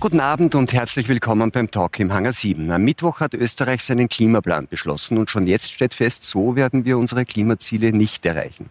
[0.00, 2.70] Guten Abend und herzlich willkommen beim Talk im Hangar 7.
[2.70, 6.98] Am Mittwoch hat Österreich seinen Klimaplan beschlossen und schon jetzt steht fest, so werden wir
[6.98, 8.70] unsere Klimaziele nicht erreichen.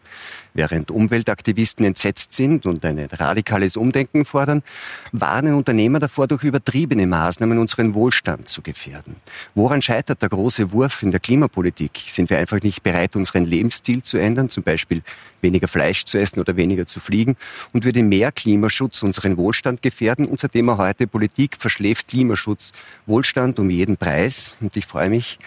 [0.53, 4.63] Während Umweltaktivisten entsetzt sind und ein radikales Umdenken fordern,
[5.11, 9.17] warnen Unternehmer davor, durch übertriebene Maßnahmen unseren Wohlstand zu gefährden.
[9.53, 12.03] Woran scheitert der große Wurf in der Klimapolitik?
[12.07, 15.03] Sind wir einfach nicht bereit, unseren Lebensstil zu ändern, zum Beispiel
[15.41, 17.35] weniger Fleisch zu essen oder weniger zu fliegen?
[17.73, 20.25] Und würde mehr Klimaschutz unseren Wohlstand gefährden?
[20.25, 22.71] Unser Thema heute Politik verschläft Klimaschutz,
[23.05, 24.53] Wohlstand um jeden Preis.
[24.61, 25.39] Und ich freue mich,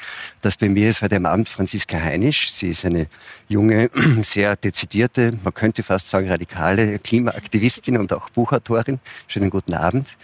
[0.42, 2.52] dass bei mir ist heute am Abend Franziska Heinisch.
[2.52, 3.06] Sie ist eine
[3.48, 3.90] junge,
[4.22, 9.00] sehr dezidierte, man könnte fast sagen radikale Klimaaktivistin und auch Buchautorin.
[9.27, 10.16] Schönen guten Abend.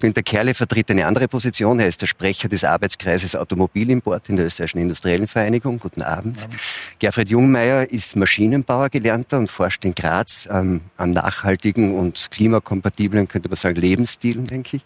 [0.00, 1.80] Günter Kerle vertritt eine andere Position.
[1.80, 5.78] Er ist der Sprecher des Arbeitskreises Automobilimport in der Österreichischen Industriellen Vereinigung.
[5.78, 6.42] Guten Abend.
[6.42, 6.56] Abend.
[6.98, 13.48] Gerfried Jungmeier ist Maschinenbauer gelernter und forscht in Graz ähm, an nachhaltigen und klimakompatiblen, könnte
[13.48, 14.84] man sagen, Lebensstilen, denke ich.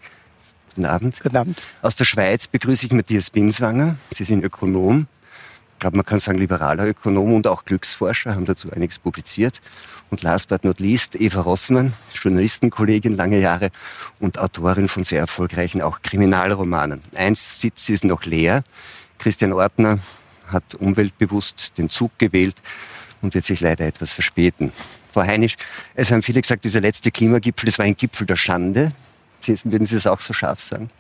[0.75, 1.21] Guten Abend.
[1.23, 1.63] Guten Abend.
[1.83, 3.97] Aus der Schweiz begrüße ich Matthias Binswanger.
[4.11, 5.07] Sie sind Ökonom.
[5.83, 9.61] Ich glaube, man kann sagen liberaler Ökonom und auch Glücksforscher, haben dazu einiges publiziert.
[10.11, 13.73] Und last but not least, Eva Rossmann, Journalistenkollegin lange Jahre
[14.21, 17.01] und Autorin von sehr erfolgreichen auch Kriminalromanen.
[17.17, 18.63] Eins Sitz ist noch leer.
[19.19, 19.99] Christian Ortner
[20.47, 22.55] hat umweltbewusst den Zug gewählt
[23.21, 24.71] und wird sich leider etwas verspäten.
[25.11, 25.57] Frau Heinisch,
[25.97, 28.93] es haben viele gesagt, dieser letzte Klimagipfel, das war ein Gipfel der Schande.
[29.65, 30.91] Würden Sie das auch so scharf sagen?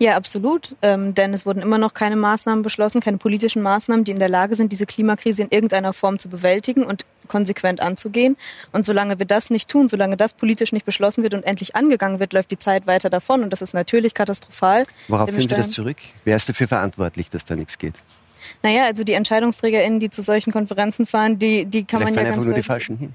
[0.00, 0.74] Ja, absolut.
[0.80, 4.30] Ähm, denn es wurden immer noch keine Maßnahmen beschlossen, keine politischen Maßnahmen, die in der
[4.30, 8.38] Lage sind, diese Klimakrise in irgendeiner Form zu bewältigen und konsequent anzugehen.
[8.72, 12.18] Und solange wir das nicht tun, solange das politisch nicht beschlossen wird und endlich angegangen
[12.18, 13.42] wird, läuft die Zeit weiter davon.
[13.42, 14.84] Und das ist natürlich katastrophal.
[15.08, 15.98] Worauf führen Sie das zurück?
[16.24, 17.94] Wer ist dafür verantwortlich, dass da nichts geht?
[18.62, 22.32] Naja, also die EntscheidungsträgerInnen, die zu solchen Konferenzen fahren, die, die kann Vielleicht man ja
[22.32, 23.14] ganz nur die falschen hin.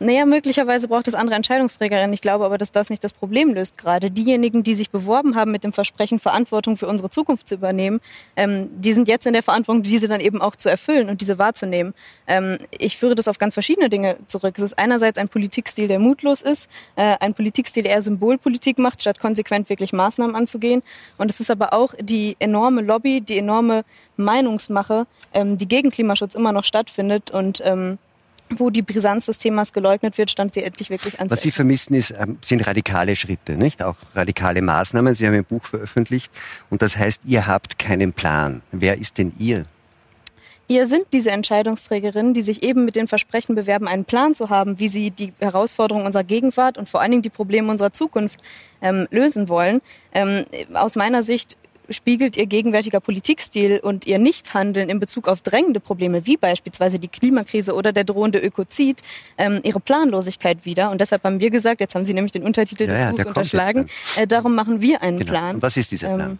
[0.00, 2.12] Naja, möglicherweise braucht es andere Entscheidungsträgerinnen.
[2.12, 4.10] Ich glaube aber, dass das nicht das Problem löst gerade.
[4.10, 8.00] Diejenigen, die sich beworben haben mit dem Versprechen, Verantwortung für unsere Zukunft zu übernehmen,
[8.34, 11.38] ähm, die sind jetzt in der Verantwortung, diese dann eben auch zu erfüllen und diese
[11.38, 11.94] wahrzunehmen.
[12.26, 14.54] Ähm, ich führe das auf ganz verschiedene Dinge zurück.
[14.58, 19.00] Es ist einerseits ein Politikstil, der mutlos ist, äh, ein Politikstil, der eher Symbolpolitik macht,
[19.00, 20.82] statt konsequent wirklich Maßnahmen anzugehen.
[21.18, 23.84] Und es ist aber auch die enorme Lobby, die enorme
[24.16, 27.98] Meinungsmache, ähm, die gegen Klimaschutz immer noch stattfindet und ähm,
[28.50, 31.94] wo die Brisanz des Themas geleugnet wird, stand sie endlich wirklich ans Was Sie vermissen,
[31.94, 33.82] ist, ähm, sind radikale Schritte, nicht?
[33.82, 35.14] Auch radikale Maßnahmen.
[35.14, 36.32] Sie haben ein Buch veröffentlicht
[36.70, 38.62] und das heißt, ihr habt keinen Plan.
[38.70, 39.64] Wer ist denn ihr?
[40.66, 44.78] Ihr sind diese Entscheidungsträgerinnen, die sich eben mit den Versprechen bewerben, einen Plan zu haben,
[44.78, 48.40] wie sie die Herausforderungen unserer Gegenwart und vor allen Dingen die Probleme unserer Zukunft
[48.80, 49.82] ähm, lösen wollen.
[50.14, 51.58] Ähm, aus meiner Sicht
[51.90, 57.08] spiegelt ihr gegenwärtiger Politikstil und ihr Nichthandeln in Bezug auf drängende Probleme, wie beispielsweise die
[57.08, 59.02] Klimakrise oder der drohende Ökozid,
[59.38, 60.90] ähm, ihre Planlosigkeit wider.
[60.90, 63.24] Und deshalb haben wir gesagt, jetzt haben Sie nämlich den Untertitel Ja, des ja, Buchs
[63.26, 63.86] unterschlagen,
[64.16, 65.30] äh, darum machen wir einen Genau.
[65.30, 65.54] Plan.
[65.56, 66.30] Und was ist dieser Plan?
[66.32, 66.38] Ähm,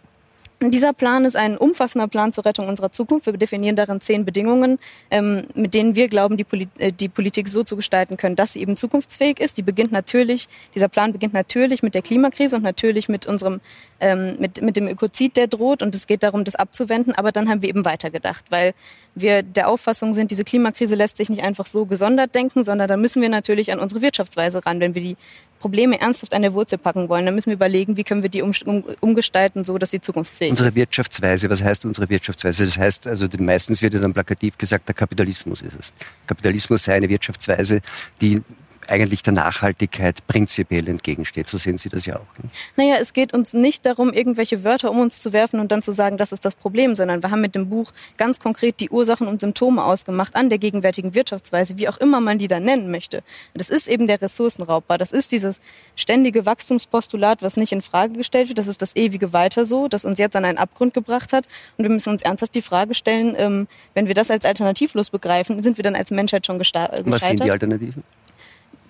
[0.61, 3.27] dieser Plan ist ein umfassender Plan zur Rettung unserer Zukunft.
[3.27, 4.79] Wir definieren darin zehn Bedingungen,
[5.11, 8.53] ähm, mit denen wir glauben, die, Poli äh, die Politik so zu gestalten können, dass
[8.53, 9.59] sie eben zukunftsfähig ist.
[9.59, 13.61] Die beginnt natürlich, dieser Plan beginnt natürlich mit der Klimakrise und natürlich mit unserem,
[14.01, 15.83] ähm, mit, mit dem Ökozid, der droht.
[15.83, 17.15] Und es geht darum, das abzuwenden.
[17.15, 18.75] Aber dann haben wir eben weitergedacht, weil
[19.15, 22.97] wir der Auffassung sind, diese Klimakrise lässt sich nicht einfach so gesondert denken, sondern da
[22.97, 24.81] müssen wir natürlich an unsere Wirtschaftsweise ran.
[24.81, 25.17] Wenn wir die
[25.65, 28.43] Probleme ernsthaft an der Wurzel packen wollen, dann müssen wir überlegen, wie können wir die
[28.43, 30.77] um, um, umgestalten, so dass sie zukunftsfähig Unsere ist.
[30.77, 32.67] Wirtschaftsweise, was heißt unsere Wirtschaftsweise?
[32.67, 35.95] Das heißt, also meistens wird ja dann plakativ gesagt, der Kapitalismus ist es.
[36.27, 37.81] Kapitalismus sei eine Wirtschaftsweise,
[38.21, 38.43] die
[38.91, 41.49] eigentlich der Nachhaltigkeit prinzipiell entgegensteht.
[41.49, 42.39] So sehen Sie das ja auch.
[42.43, 42.51] Ne?
[42.77, 45.93] Naja, es geht uns nicht darum, irgendwelche Wörter um uns zu werfen und dann zu
[45.93, 49.27] sagen, das ist das Problem, sondern wir haben mit dem Buch ganz konkret die Ursachen
[49.27, 53.23] und Symptome ausgemacht an der gegenwärtigen Wirtschaftsweise, wie auch immer man die dann nennen möchte.
[53.55, 54.97] Das ist eben der Ressourcenraubbau.
[54.97, 55.61] Das ist dieses
[55.97, 58.59] ständige Wachstumspostulat, was nicht in Frage gestellt wird.
[58.59, 61.47] Das ist das ewige Weiter so, das uns jetzt an einen Abgrund gebracht hat.
[61.77, 65.63] Und wir müssen uns ernsthaft die Frage stellen, ähm, wenn wir das als alternativlos begreifen,
[65.63, 67.51] sind wir dann als Menschheit schon äh, Was sind die gescheitert?
[67.51, 68.03] Alternativen?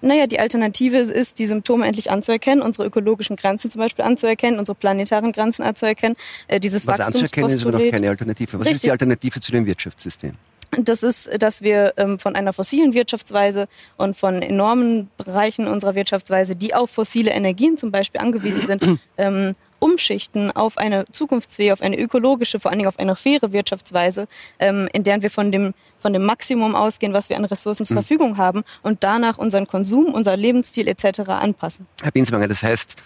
[0.04, 4.76] Naja, die Alternative ist, die Symptome endlich anzuerkennen, unsere ökologischen Grenzen zum Beispiel anzuerkennen, unsere
[4.76, 6.16] planetaren Grenzen anzuerkennen,
[6.46, 8.58] äh, dieses Was anzuerkennen ist aber noch keine Alternative.
[8.58, 8.82] Was ist Richtig.
[8.82, 10.32] die Alternative zu dem Wirtschaftssystem?
[10.70, 16.56] Das ist, dass wir ähm, von einer fossilen Wirtschaftsweise und von enormen Bereichen unserer Wirtschaftsweise,
[16.56, 21.98] die auf fossile Energien zum Beispiel angewiesen sind, ähm, umschichten auf eine zukunftsfähige, auf eine
[21.98, 24.26] ökologische, vor allen Dingen auf eine faire Wirtschaftsweise,
[24.58, 27.94] ähm, in der wir von dem, von dem Maximum ausgehen, was wir an Ressourcen zur
[27.94, 31.20] Verfügung haben und danach unseren Konsum, unser Lebensstil etc.
[31.28, 31.86] anpassen.
[32.02, 32.96] Herr Binswanger, das heißt,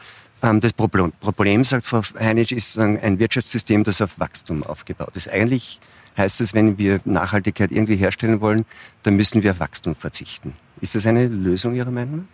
[0.43, 5.29] ähm, das Problem, Problem, sagt Frau Heinisch, ist ein Wirtschaftssystem, das auf Wachstum aufgebaut ist.
[5.29, 5.81] Eigentlich
[6.19, 8.67] heißt es, wenn wir Nachhaltigkeit irgendwie herstellen wollen,
[9.03, 10.55] dann müssen wir auf Wachstum verzichten.
[10.81, 12.25] Ist das eine Lösung Ihrer Meinung nach?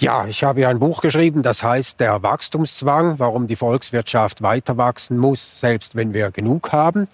[0.00, 4.76] Ja, ich habe ja ein Buch geschrieben, das heißt Der Wachstumszwang, warum die Volkswirtschaft weiter
[4.76, 7.06] wachsen muss, selbst wenn wir genug haben.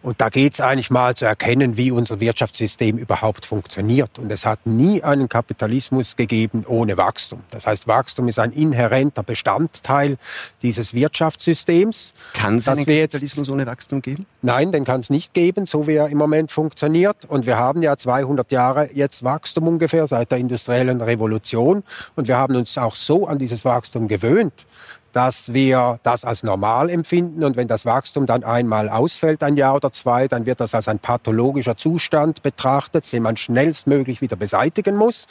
[0.00, 4.18] Und da geht es eigentlich mal zu erkennen, wie unser Wirtschaftssystem überhaupt funktioniert.
[4.18, 7.40] Und es hat nie einen Kapitalismus gegeben ohne Wachstum.
[7.50, 10.16] Das heißt, Wachstum ist ein inhärenter Bestandteil
[10.62, 12.14] dieses Wirtschaftssystems.
[12.32, 14.26] Kann es einen Kapitalismus ohne Wachstum geben?
[14.40, 17.24] Nein, den kann es nicht geben, so wie er im Moment funktioniert.
[17.26, 21.82] Und wir haben ja 200 Jahre jetzt Wachstum ungefähr seit der industriellen Revolution.
[22.14, 24.64] Und wir haben uns auch so an dieses Wachstum gewöhnt,
[25.12, 27.44] dass wir das als normal empfinden.
[27.44, 30.88] Und wenn das Wachstum dann einmal ausfällt, ein Jahr oder zwei, dann wird das als
[30.88, 35.26] ein pathologischer Zustand betrachtet, den man schnellstmöglich wieder beseitigen muss.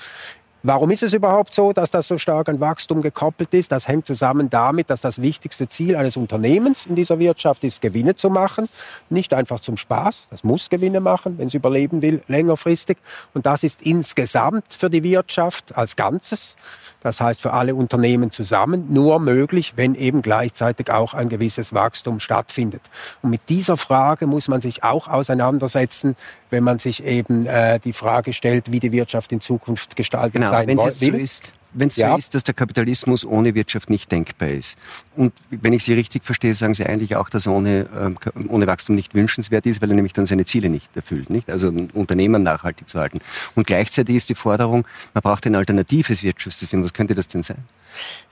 [0.67, 3.71] Warum ist es überhaupt so, dass das so stark an Wachstum gekoppelt ist?
[3.71, 8.15] Das hängt zusammen damit, dass das wichtigste Ziel eines Unternehmens in dieser Wirtschaft ist, Gewinne
[8.15, 8.67] zu machen.
[9.09, 10.27] Nicht einfach zum Spaß.
[10.29, 12.97] Das muss Gewinne machen, wenn es überleben will, längerfristig.
[13.33, 16.57] Und das ist insgesamt für die Wirtschaft als Ganzes,
[17.01, 22.19] das heißt für alle Unternehmen zusammen, nur möglich, wenn eben gleichzeitig auch ein gewisses Wachstum
[22.19, 22.81] stattfindet.
[23.21, 26.17] Und mit dieser Frage muss man sich auch auseinandersetzen,
[26.49, 30.56] wenn man sich eben äh, die Frage stellt, wie die Wirtschaft in Zukunft gestaltet genau,
[30.59, 30.91] sein wenn will.
[30.91, 31.43] So ist,
[31.73, 32.11] wenn es ja.
[32.11, 34.77] so ist, dass der Kapitalismus ohne Wirtschaft nicht denkbar ist.
[35.15, 38.17] Und wenn ich Sie richtig verstehe, sagen Sie eigentlich auch, dass ohne, ähm,
[38.47, 41.49] ohne Wachstum nicht wünschenswert ist, weil er nämlich dann seine Ziele nicht erfüllt, nicht?
[41.49, 43.19] Also ein Unternehmen nachhaltig zu halten.
[43.55, 46.83] Und gleichzeitig ist die Forderung, man braucht ein alternatives Wirtschaftssystem.
[46.83, 47.63] Was könnte das denn sein?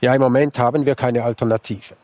[0.00, 1.94] Ja, im Moment haben wir keine Alternative.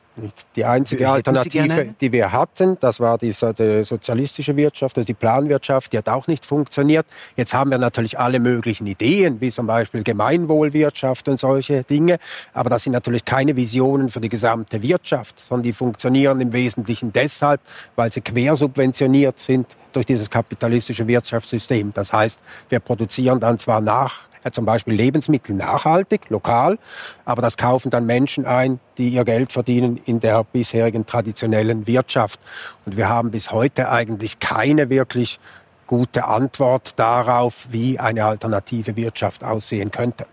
[0.57, 5.93] Die einzige Alternative, die wir hatten, das war die, die, sozialistische Wirtschaft, also die Planwirtschaft,
[5.93, 7.07] die hat auch nicht funktioniert.
[7.37, 12.19] Jetzt haben wir natürlich alle möglichen Ideen, wie zum Beispiel Gemeinwohlwirtschaft und solche Dinge.
[12.53, 17.13] Aber das sind natürlich keine Visionen für die gesamte Wirtschaft, sondern die funktionieren im Wesentlichen
[17.13, 17.63] deshalb,
[17.97, 21.93] weil sie quersubventioniert sind durch dieses kapitalistische Wirtschaftssystem.
[21.95, 22.39] Das heißt,
[22.69, 26.79] wir produzieren dann zwar nach zum Beispiel Lebensmittel nachhaltig, lokal,
[27.25, 32.41] aber das kaufen dann Menschen ein, die ihr Geld verdienen in der bisherigen traditionellen Wirtschaft.
[32.85, 35.39] Und wir haben bis heute eigentlich keine wirklich
[35.87, 40.27] gute Antwort darauf, wie eine alternative Wirtschaft aussehen könnte.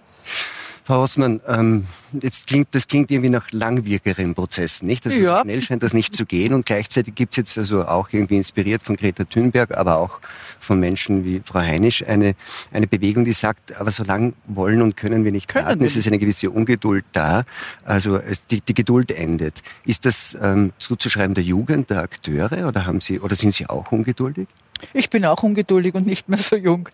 [0.90, 1.86] Frau Hausmann, ähm,
[2.20, 5.06] jetzt klingt, das klingt irgendwie nach langwierigeren Prozessen, nicht?
[5.06, 5.42] Also ja.
[5.44, 8.82] schnell scheint das nicht zu gehen und gleichzeitig gibt es jetzt also auch irgendwie inspiriert
[8.82, 10.20] von Greta Thunberg, aber auch
[10.60, 12.34] von Menschen wie Frau Heinisch eine,
[12.72, 15.84] eine Bewegung, die sagt, aber so lang wollen und können wir nicht können warten.
[15.84, 17.44] Es ist eine gewisse Ungeduld da.
[17.86, 18.20] Also
[18.50, 19.62] die, die Geduld endet.
[19.86, 23.92] Ist das ähm, zuzuschreiben der Jugend, der Akteure oder haben Sie oder sind Sie auch
[23.92, 24.48] ungeduldig?
[24.94, 26.90] Ich bin auch ungeduldig und nicht mehr so jung.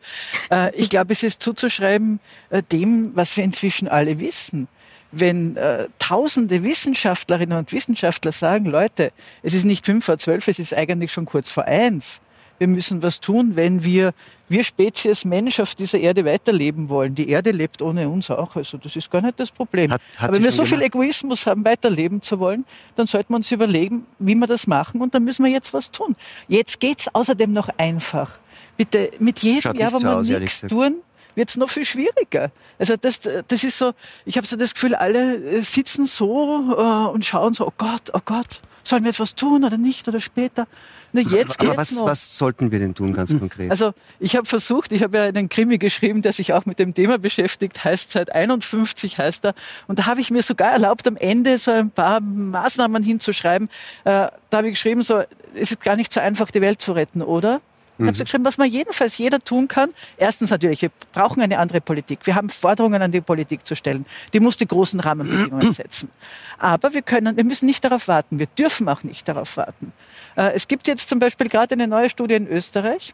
[0.52, 4.68] Äh, ich glaube, es ist zuzuschreiben äh, dem, was wir inzwischen alle wissen.
[5.12, 9.12] Wenn äh, tausende Wissenschaftlerinnen und Wissenschaftler sagen, Leute,
[9.44, 12.22] es ist nicht fünf vor zwölf, es ist eigentlich schon kurz vor eins,
[12.58, 14.14] wir müssen was tun, wenn wir,
[14.48, 17.16] wir Spezies Mensch auf dieser Erde weiterleben wollen.
[17.16, 19.92] Die Erde lebt ohne uns auch, also das ist gar nicht das Problem.
[19.92, 20.76] Hat, hat Aber wenn wir so gemacht?
[20.76, 22.66] viel Egoismus haben, weiterleben zu wollen,
[22.96, 25.92] dann sollten wir uns überlegen, wie wir das machen und dann müssen wir jetzt was
[25.92, 26.16] tun.
[26.48, 28.40] Jetzt geht's außerdem noch einfach.
[28.78, 30.96] Bitte, mit jedem Jahr, wo wir nichts tun,
[31.36, 32.52] wird es noch viel schwieriger.
[32.80, 33.92] Also das, das ist so,
[34.26, 38.22] ich habe so das Gefühl, alle sitzen so äh, und schauen so, oh Gott, oh
[38.24, 40.68] Gott, sollen wir jetzt was tun oder nicht oder später?
[41.12, 42.06] Na, jetzt Aber was, noch.
[42.06, 43.40] was sollten wir denn tun, ganz hm.
[43.40, 43.72] konkret?
[43.72, 46.94] Also ich habe versucht, ich habe ja einen Krimi geschrieben, der sich auch mit dem
[46.94, 49.54] Thema beschäftigt, heißt seit 51 heißt er.
[49.88, 53.70] Und da habe ich mir sogar erlaubt, am Ende so ein paar Maßnahmen hinzuschreiben.
[54.04, 55.24] Äh, da habe ich geschrieben, so,
[55.54, 57.62] es ist gar nicht so einfach, die Welt zu retten, oder?
[57.96, 58.08] Ich mhm.
[58.08, 59.90] habe so geschrieben, was man jedenfalls jeder tun kann.
[60.18, 62.20] Erstens natürlich, wir brauchen eine andere Politik.
[62.24, 64.06] Wir haben Forderungen an die Politik zu stellen.
[64.34, 66.10] Die muss die großen Rahmenbedingungen setzen.
[66.58, 68.38] Aber wir können, wir müssen nicht darauf warten.
[68.40, 69.94] Wir dürfen auch nicht darauf warten.
[70.36, 73.14] Äh, es gibt jetzt zum Beispiel gerade eine neue Studie in Österreich.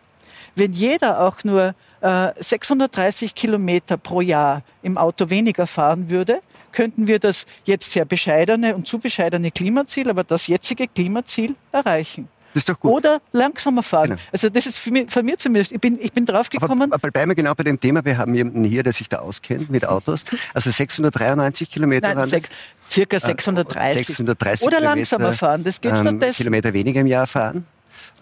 [0.56, 7.08] Wenn jeder auch nur 630 äh, Kilometer pro Jahr im Auto weniger fahren würde, könnten
[7.08, 12.28] wir das jetzt sehr bescheidene und zu bescheidene Klimaziel, aber das jetzige Klimaziel erreichen.
[12.54, 12.92] Das ist doch gut.
[12.92, 14.12] Oder langsamer fahren.
[14.12, 14.22] Genau.
[14.32, 15.72] Also das ist für mich, von mir zumindest.
[15.72, 16.82] Ich bin, ich bin draufgekommen.
[16.84, 18.04] Aber, aber bleiben wir genau bei dem Thema.
[18.04, 20.26] Wir haben jemanden hier, der sich da auskennt mit Autos.
[20.54, 22.50] Also 693 Kilometer Nein, sechs,
[22.90, 24.08] Circa 630.
[24.08, 25.64] 630 Oder Kilometer, langsamer fahren.
[25.64, 26.38] Das geht ähm, stattdessen.
[26.38, 27.66] Kilometer weniger im Jahr fahren.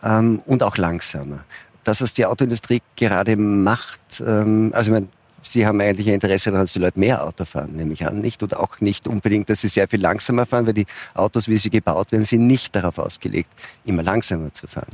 [0.04, 1.44] Ähm, und auch langsamer.
[1.84, 5.08] Das, was die Autoindustrie gerade macht, ähm, also ich meine,
[5.42, 8.20] Sie haben eigentlich ein Interesse daran, dass die Leute mehr Auto fahren, nehme ich an,
[8.20, 8.44] nicht?
[8.44, 11.70] Und auch nicht unbedingt, dass sie sehr viel langsamer fahren, weil die Autos, wie sie
[11.70, 13.50] gebaut werden, sind nicht darauf ausgelegt,
[13.86, 14.94] immer langsamer zu fahren.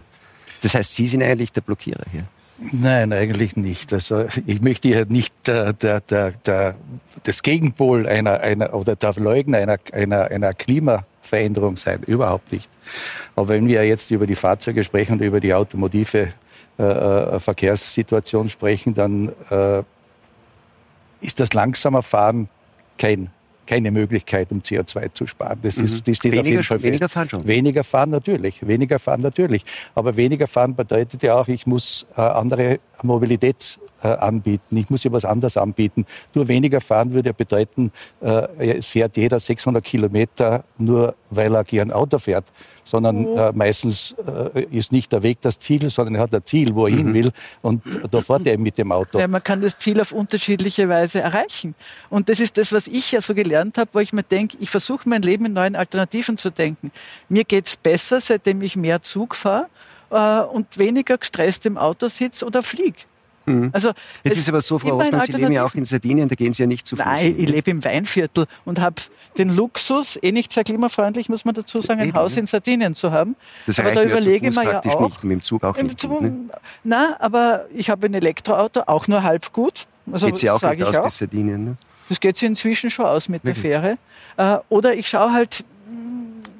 [0.61, 2.23] Das heißt, Sie sind eigentlich der Blockierer hier.
[2.57, 3.91] Nein, eigentlich nicht.
[3.91, 6.75] Also ich möchte hier nicht der, der, der, der,
[7.23, 12.03] das Gegenpol einer, einer oder der Leugner einer, einer, einer Klimaveränderung sein.
[12.03, 12.69] Überhaupt nicht.
[13.35, 16.29] Aber wenn wir jetzt über die Fahrzeuge sprechen und über die automotive
[16.79, 19.83] äh, äh Verkehrssituation sprechen, dann äh,
[21.25, 22.49] ist das langsamer Fahren
[22.97, 23.29] kein
[23.65, 25.59] keine Möglichkeit, um CO2 zu sparen.
[25.61, 26.03] Das, ist, mhm.
[26.05, 26.85] das steht weniger, auf jeden Fall fest.
[26.85, 27.47] Weniger fahren schon.
[27.47, 29.63] Weniger fahren natürlich, weniger fahren natürlich.
[29.95, 34.77] Aber weniger fahren bedeutet ja auch, ich muss äh, andere Mobilität äh, anbieten.
[34.77, 36.05] Ich muss ja was anderes anbieten.
[36.33, 37.91] Nur weniger fahren würde ja bedeuten,
[38.21, 42.45] äh, fährt jeder 600 Kilometer nur, weil er gern Auto fährt
[42.85, 43.37] sondern mhm.
[43.37, 44.15] äh, meistens
[44.53, 46.97] äh, ist nicht der Weg das Ziel, sondern er hat ein Ziel, wo er mhm.
[46.97, 49.19] hin will und da fährt er mit dem Auto.
[49.19, 51.75] Ja, man kann das Ziel auf unterschiedliche Weise erreichen.
[52.09, 54.69] Und das ist das, was ich ja so gelernt habe, wo ich mir denke, ich
[54.69, 56.91] versuche mein Leben in neuen Alternativen zu denken.
[57.27, 59.67] Mir geht's besser, seitdem ich mehr Zug fahre
[60.11, 63.01] äh, und weniger gestresst im Auto sitze oder fliege.
[63.45, 63.69] Mhm.
[63.73, 63.91] Also,
[64.23, 66.63] Jetzt ist aber so, Frau Osman, Sie leben ja auch in Sardinien, da gehen Sie
[66.63, 67.05] ja nicht zu Fuß.
[67.05, 68.95] Nein, ich lebe im Weinviertel und habe
[69.37, 72.95] den Luxus, eh nicht sehr klimafreundlich, muss man dazu sagen, ein Eben, Haus in Sardinien
[72.95, 73.35] zu haben.
[73.67, 75.01] Das aber da überlege ich mir ja auch.
[75.01, 75.99] Nicht, mit dem Zug auch nicht.
[75.99, 76.33] Zug, ne?
[76.83, 79.87] Na, aber ich habe ein Elektroauto, auch nur halb gut.
[80.11, 81.03] Also, geht sie auch nicht aus auch.
[81.05, 81.77] bis Sardinien, ne?
[82.09, 83.63] Das geht sie inzwischen schon aus mit Wirklich?
[83.63, 83.95] der
[84.37, 84.57] Fähre.
[84.57, 85.65] Äh, oder ich schaue halt,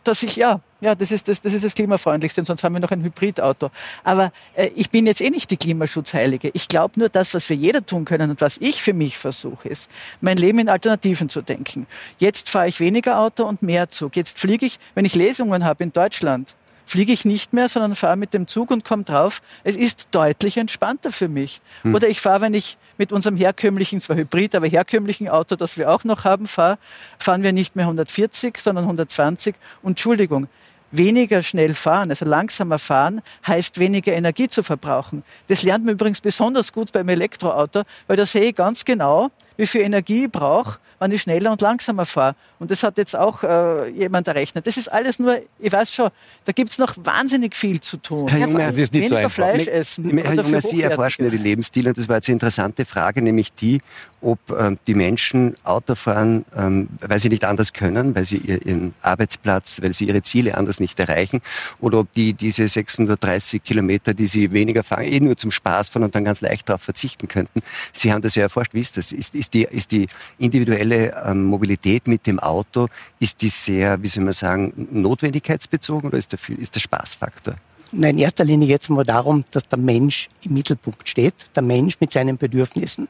[0.07, 2.91] dass ich, ja, ja, das ist das, das ist das Klimafreundlichste, sonst haben wir noch
[2.91, 3.71] ein Hybridauto.
[4.03, 6.51] Aber äh, ich bin jetzt eh nicht die Klimaschutzheilige.
[6.53, 9.69] Ich glaube nur, das, was wir jeder tun können und was ich für mich versuche,
[9.69, 9.89] ist,
[10.21, 11.88] mein Leben in Alternativen zu denken.
[12.17, 14.15] Jetzt fahre ich weniger Auto und mehr Zug.
[14.15, 18.17] Jetzt fliege ich, wenn ich Lesungen habe in Deutschland, fliege ich nicht mehr, sondern fahre
[18.17, 21.61] mit dem Zug und komme drauf, es ist deutlich entspannter für mich.
[21.81, 21.95] Hm.
[21.95, 25.91] Oder ich fahre, wenn ich mit unserem herkömmlichen, zwar Hybrid, aber herkömmlichen Auto, das wir
[25.91, 26.77] auch noch haben, fahre,
[27.19, 29.55] fahren wir nicht mehr 140, sondern 120.
[29.81, 30.47] Und Entschuldigung,
[30.91, 35.23] weniger schnell fahren, also langsamer fahren, heißt weniger Energie zu verbrauchen.
[35.47, 39.67] Das lernt man übrigens besonders gut beim Elektroauto, weil da sehe ich ganz genau, wie
[39.67, 42.35] viel Energie ich brauche, wenn ich schneller und langsamer fahre.
[42.59, 44.65] Und das hat jetzt auch äh, jemand errechnet.
[44.65, 46.09] Das ist alles nur, ich weiß schon,
[46.45, 48.27] da gibt es noch wahnsinnig viel zu tun.
[48.27, 49.31] Herr Junge, das ist nicht so einfach.
[49.31, 50.17] Fleisch essen.
[50.17, 53.53] Herr Junge, Sie erforschen ja die Lebensstile und das war jetzt eine interessante Frage, nämlich
[53.53, 53.81] die,
[54.21, 58.93] ob ähm, die Menschen Auto fahren, ähm, weil sie nicht anders können, weil sie ihren
[59.01, 61.41] Arbeitsplatz, weil sie ihre Ziele anders nicht erreichen,
[61.79, 66.03] oder ob die diese 630 Kilometer, die sie weniger fahren, eh nur zum Spaß fahren
[66.03, 67.62] und dann ganz leicht darauf verzichten könnten.
[67.93, 68.74] Sie haben das ja erforscht.
[68.74, 69.12] Wie ist das?
[69.12, 72.87] Ist, ist, die, ist die individuelle ähm, Mobilität mit dem Auto,
[73.19, 77.55] ist die sehr, wie soll man sagen, notwendigkeitsbezogen oder ist der, ist der Spaßfaktor?
[77.91, 81.63] Nein, in erster Linie geht es mal darum, dass der Mensch im Mittelpunkt steht, der
[81.63, 83.07] Mensch mit seinen Bedürfnissen.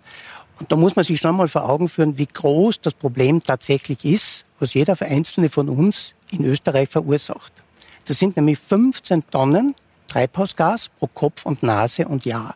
[0.59, 4.05] Und da muss man sich schon mal vor Augen führen, wie groß das Problem tatsächlich
[4.05, 7.51] ist, was jeder Einzelne von uns in Österreich verursacht.
[8.07, 9.75] Das sind nämlich 15 Tonnen
[10.07, 12.55] Treibhausgas pro Kopf und Nase und Jahr.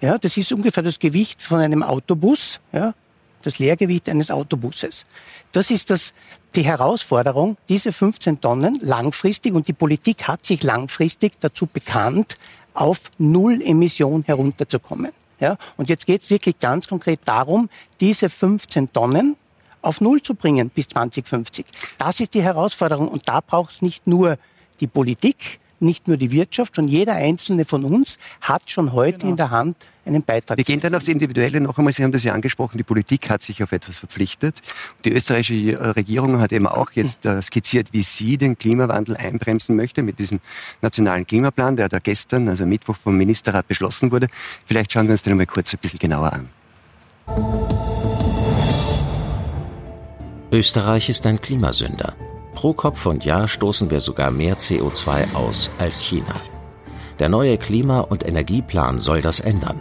[0.00, 2.94] Ja, das ist ungefähr das Gewicht von einem Autobus, ja,
[3.42, 5.04] das Leergewicht eines Autobusses.
[5.52, 6.12] Das ist das,
[6.54, 12.36] die Herausforderung, diese 15 Tonnen langfristig, und die Politik hat sich langfristig dazu bekannt,
[12.74, 15.12] auf Null Emission herunterzukommen.
[15.40, 15.56] Ja?
[15.76, 17.68] Und jetzt geht es wirklich ganz konkret darum,
[18.00, 19.36] diese 15 Tonnen
[19.82, 21.66] auf Null zu bringen bis 2050.
[21.98, 23.08] Das ist die Herausforderung.
[23.08, 24.38] Und da braucht es nicht nur
[24.80, 29.30] die Politik, nicht nur die Wirtschaft, schon jeder einzelne von uns hat schon heute genau.
[29.30, 29.76] in der Hand
[30.06, 30.56] einen Beitrag.
[30.56, 31.92] Wir gehen dann aufs Individuelle noch einmal.
[31.92, 34.60] Sie haben das ja angesprochen, die Politik hat sich auf etwas verpflichtet.
[35.04, 40.02] Die österreichische Regierung hat eben auch jetzt äh, skizziert, wie sie den Klimawandel einbremsen möchte
[40.02, 40.40] mit diesem
[40.82, 44.28] nationalen Klimaplan, der da gestern, also Mittwoch vom Ministerrat beschlossen wurde.
[44.66, 46.48] Vielleicht schauen wir uns den mal kurz ein bisschen genauer an.
[50.52, 52.14] Österreich ist ein Klimasünder.
[52.54, 56.34] Pro Kopf und Jahr stoßen wir sogar mehr CO2 aus als China.
[57.18, 59.80] Der neue Klima- und Energieplan soll das ändern.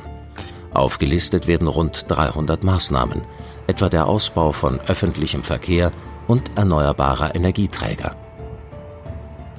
[0.74, 3.22] Aufgelistet werden rund 300 Maßnahmen,
[3.68, 5.92] etwa der Ausbau von öffentlichem Verkehr
[6.27, 8.15] und erneuerbarer Energieträger.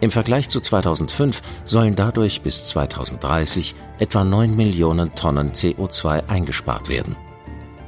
[0.01, 7.17] Im Vergleich zu 2005 sollen dadurch bis 2030 etwa 9 Millionen Tonnen CO2 eingespart werden.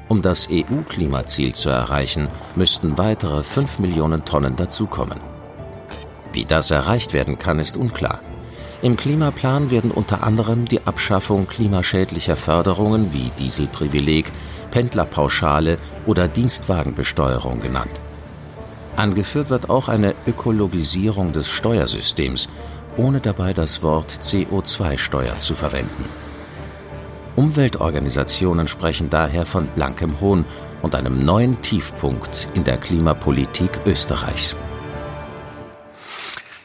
[0.08, 5.20] Um das EU-Klimaziel zu erreichen, müssten weitere 5 Millionen Tonnen dazukommen.
[6.32, 8.20] Wie das erreicht werden kann, ist unklar.
[8.82, 14.26] Im Klimaplan werden unter anderem die Abschaffung klimaschädlicher Förderungen wie Dieselprivileg,
[14.70, 18.00] Pendlerpauschale oder Dienstwagenbesteuerung genannt.
[18.96, 22.48] Angeführt wird auch eine Ökologisierung des Steuersystems,
[22.96, 26.04] ohne dabei das Wort CO2-Steuer zu verwenden.
[27.36, 30.46] Umweltorganisationen sprechen daher von blankem Hohn
[30.80, 34.56] und einem neuen Tiefpunkt in der Klimapolitik Österreichs.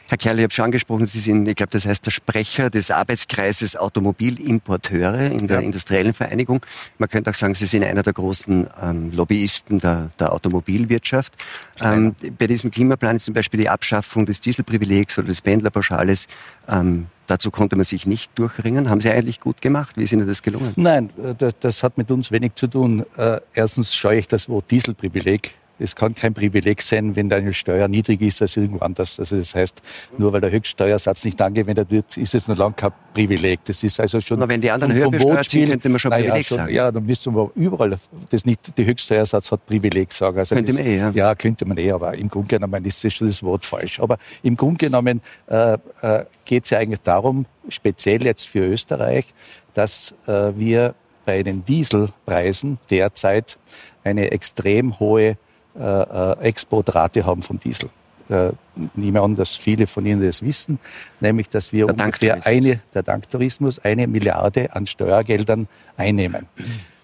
[0.08, 2.90] Herr Kerl, ich habe schon angesprochen, Sie sind, ich glaube, das heißt der Sprecher des
[2.90, 5.66] Arbeitskreises Automobilimporteure in der ja.
[5.66, 6.60] Industriellen Vereinigung.
[6.98, 11.32] Man könnte auch sagen, Sie sind einer der großen ähm, Lobbyisten der, der Automobilwirtschaft.
[11.80, 16.28] Ähm, bei diesem Klimaplan ist zum Beispiel die Abschaffung des Dieselprivilegs oder des Pendlerpauschales
[16.68, 18.90] ähm, Dazu konnte man sich nicht durchringen.
[18.90, 19.96] Haben Sie eigentlich gut gemacht?
[19.96, 20.72] Wie ist Ihnen das gelungen?
[20.76, 23.04] Nein, das, das hat mit uns wenig zu tun.
[23.16, 27.88] Äh, erstens scheue ich das Wort Dieselprivileg es kann kein Privileg sein, wenn deine Steuer
[27.88, 29.18] niedrig ist als irgendwo anders.
[29.18, 29.82] Also das heißt,
[30.18, 33.60] nur weil der Höchststeuersatz nicht angewendet wird, ist es noch lange kein Privileg.
[33.64, 34.38] Das ist also schon.
[34.38, 36.74] Aber wenn die anderen höher besteuert sind, könnte man schon Privileg schon, sagen.
[36.74, 37.98] Ja, dann müsste man überall
[38.30, 40.38] das nicht, der Höchststeuersatz hat Privileg sagen.
[40.38, 41.10] Also könnte das, man eh, ja.
[41.10, 44.00] Ja, könnte man eh, aber im Grunde genommen ist das schon das Wort falsch.
[44.00, 49.26] Aber im Grunde genommen äh, äh, geht es ja eigentlich darum, speziell jetzt für Österreich,
[49.74, 53.58] dass äh, wir bei den Dieselpreisen derzeit
[54.04, 55.36] eine extrem hohe
[55.74, 57.88] Exportrate haben vom Diesel.
[58.28, 58.52] Äh,
[58.94, 60.78] nehme an, dass viele von Ihnen das wissen,
[61.20, 66.46] nämlich, dass wir der ungefähr eine, der Danktourismus, eine Milliarde an Steuergeldern einnehmen.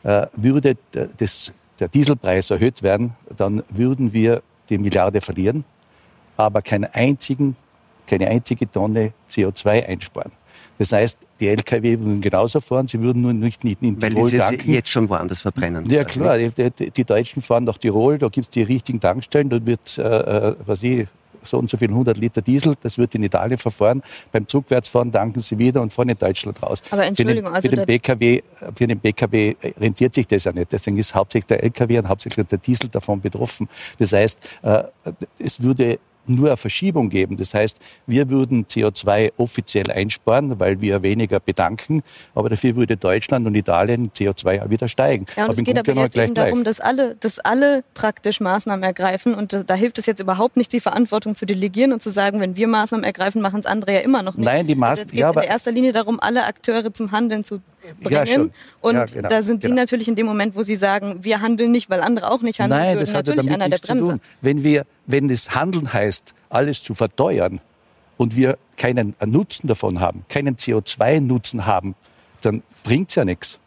[0.05, 0.77] Äh, würde
[1.19, 5.65] das, der Dieselpreis erhöht werden, dann würden wir die Milliarde verlieren,
[6.37, 7.57] aber keinen einzigen,
[8.07, 10.33] keine einzige Tonne CO2 einsparen.
[10.78, 14.30] Das heißt, die Lkw würden genauso fahren, sie würden nur nicht, nicht in Weil Tirol
[14.30, 14.73] die jetzt, tanken.
[14.73, 15.88] jetzt schon woanders verbrennen.
[15.90, 19.66] Ja klar, die, die, die Deutschen fahren nach Tirol, da gibt's die richtigen Tankstellen, dort
[19.66, 21.06] wird, äh, äh, was ich,
[21.42, 24.02] so und so viel 100 Liter Diesel, das wird in Italien verfahren.
[24.32, 26.82] Beim Zugwärtsfahren tanken sie wieder und fahren in Deutschland raus.
[26.90, 28.42] Aber Entschuldigung, für den, also für den, BKW,
[28.75, 30.73] für den BKW rentiert sich das ja nicht.
[30.73, 33.68] Deswegen ist hauptsächlich der LKW und hauptsächlich der Diesel davon betroffen.
[33.99, 34.82] Das heißt, äh,
[35.38, 37.37] es würde nur eine Verschiebung geben.
[37.37, 42.02] Das heißt, wir würden CO2 offiziell einsparen, weil wir weniger bedanken,
[42.35, 45.26] aber dafür würde Deutschland und Italien CO2 auch wieder steigen.
[45.37, 48.82] Ja, und aber es geht aber jetzt eben darum, dass alle, dass alle praktisch Maßnahmen
[48.82, 52.11] ergreifen und da, da hilft es jetzt überhaupt nicht, die Verantwortung zu delegieren und zu
[52.11, 54.44] sagen, wenn wir Maßnahmen ergreifen, machen es andere ja immer noch nicht.
[54.44, 57.44] Nein, die also Maßnahmen, jetzt geht ja, in erster Linie darum, alle Akteure zum Handeln
[57.44, 57.61] zu
[58.09, 58.52] Ja, bringen.
[58.80, 59.83] und Ja, genau, da sind Sie genau.
[59.83, 62.80] natürlich in dem Moment, wo Sie sagen, wir handeln nicht, weil andere auch nicht handeln
[62.80, 64.21] Nein, würden, das hat ja natürlich damit einer der nichts zu tun.
[64.40, 67.61] Wenn wir, wenn das Handeln heißt, alles zu verteuern
[68.16, 71.95] und wir keinen Nutzen davon haben, keinen CO2-Nutzen haben,
[72.42, 73.59] dann bringt's ja nichts.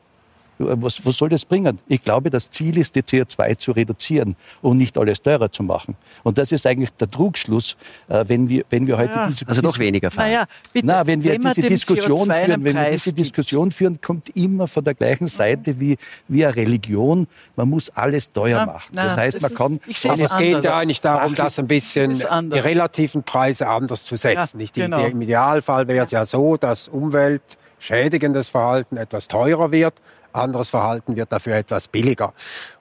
[0.82, 1.80] Was, was soll das bringen?
[1.88, 5.96] Ich glaube, das Ziel ist, die CO2 zu reduzieren und nicht alles teurer zu machen.
[6.24, 7.76] Und das ist eigentlich der Trugschluss,
[8.08, 9.28] äh, wenn wir, wenn wir heute Ja.
[9.28, 10.28] diese Also noch weniger fahren.
[10.28, 13.20] Naja, bitte, na, wenn wir wenn diese Diskussion CO2 einen führen, wenn wir diese gibt.
[13.20, 15.98] Diskussion führen, kommt immer von der gleichen Seite wie,
[16.28, 17.28] wie eine Religion.
[17.56, 18.92] Man muss alles teuer Na, machen.
[18.94, 20.66] na, das heißt, das man ist- kann ich sehe Aber es es geht anders.
[20.66, 24.58] ja eigentlich darum, das ein bisschen ist die relativen Preise anders zu setzen.
[24.58, 25.04] Ja, Nicht die, genau.
[25.06, 29.94] die, Im Idealfall wäre es ja so, dass umweltschädigendes Verhalten etwas teurer wird,
[30.34, 32.34] anderes Verhalten wird dafür etwas billiger.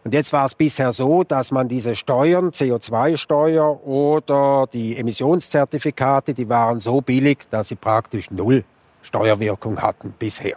[0.04, 6.48] Und jetzt war es bisher so, dass man diese Steuern, CO2-Steuer oder die Emissionszertifikate, die
[6.48, 8.64] waren so billig, dass sie praktisch null
[9.02, 10.56] Steuerwirkung hatten bisher.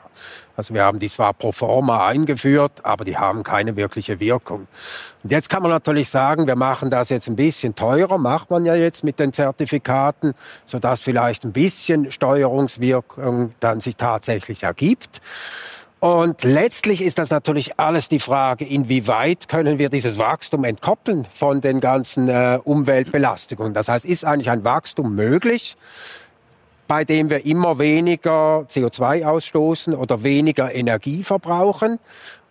[0.55, 4.67] Also wir haben die zwar pro forma eingeführt, aber die haben keine wirkliche Wirkung.
[5.23, 8.65] Und jetzt kann man natürlich sagen, wir machen das jetzt ein bisschen teurer, macht man
[8.65, 15.21] ja jetzt mit den Zertifikaten, sodass vielleicht ein bisschen Steuerungswirkung dann sich tatsächlich ergibt.
[16.03, 21.61] Und letztlich ist das natürlich alles die Frage, inwieweit können wir dieses Wachstum entkoppeln von
[21.61, 23.73] den ganzen äh, Umweltbelastungen.
[23.73, 25.77] Das heißt, ist eigentlich ein Wachstum möglich,
[26.89, 31.99] bei dem wir immer weniger CO2 ausstoßen oder weniger Energie verbrauchen.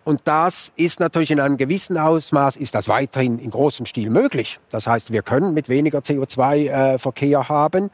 [0.03, 4.59] Und das ist natürlich in einem gewissen Ausmaß, ist das weiterhin in großem Stil möglich.
[4.71, 7.91] Das heißt, wir können mit weniger CO2 äh, haben.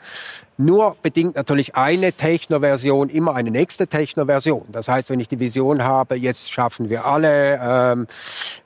[0.61, 4.65] Nur bedingt natürlich eine Technoversion immer eine nächste Technoversion.
[4.73, 8.07] Das heißt, wenn ich die Vision habe, jetzt schaffen wir alle ähm,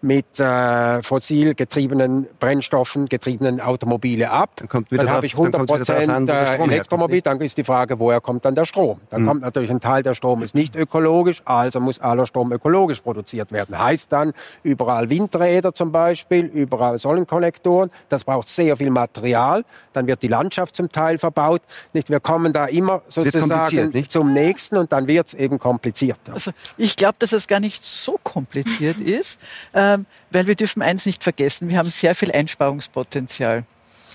[0.01, 5.87] mit äh, fossil getriebenen Brennstoffen getriebenen Automobile ab, Dann dann habe ich dann 100 kommt's
[5.87, 8.55] wieder drauf an, wo der Prozent herkommt, Elektromobil, dann ist die Frage, woher kommt dann
[8.55, 8.99] der Strom?
[9.11, 13.01] Dann kommt natürlich ein Teil der Strom ist nicht ökologisch, also muss aller Strom ökologisch
[13.01, 13.77] produziert werden.
[13.77, 17.91] Heißt dann überall Windräder zum Beispiel, überall Sonnenkollektoren.
[18.09, 19.63] Das braucht sehr viel Material.
[19.93, 21.61] Dann wird die Landschaft zum Teil verbaut.
[21.91, 24.11] Nicht, wir kommen da immer sozusagen nicht?
[24.11, 26.33] zum nächsten und dann wird es eben komplizierter.
[26.33, 29.39] Also ich glaube, dass es gar nicht so kompliziert ist,
[29.73, 33.65] ähm, weil wir dürfen eins nicht vergessen, wir haben sehr viel Einsparungspotenzial.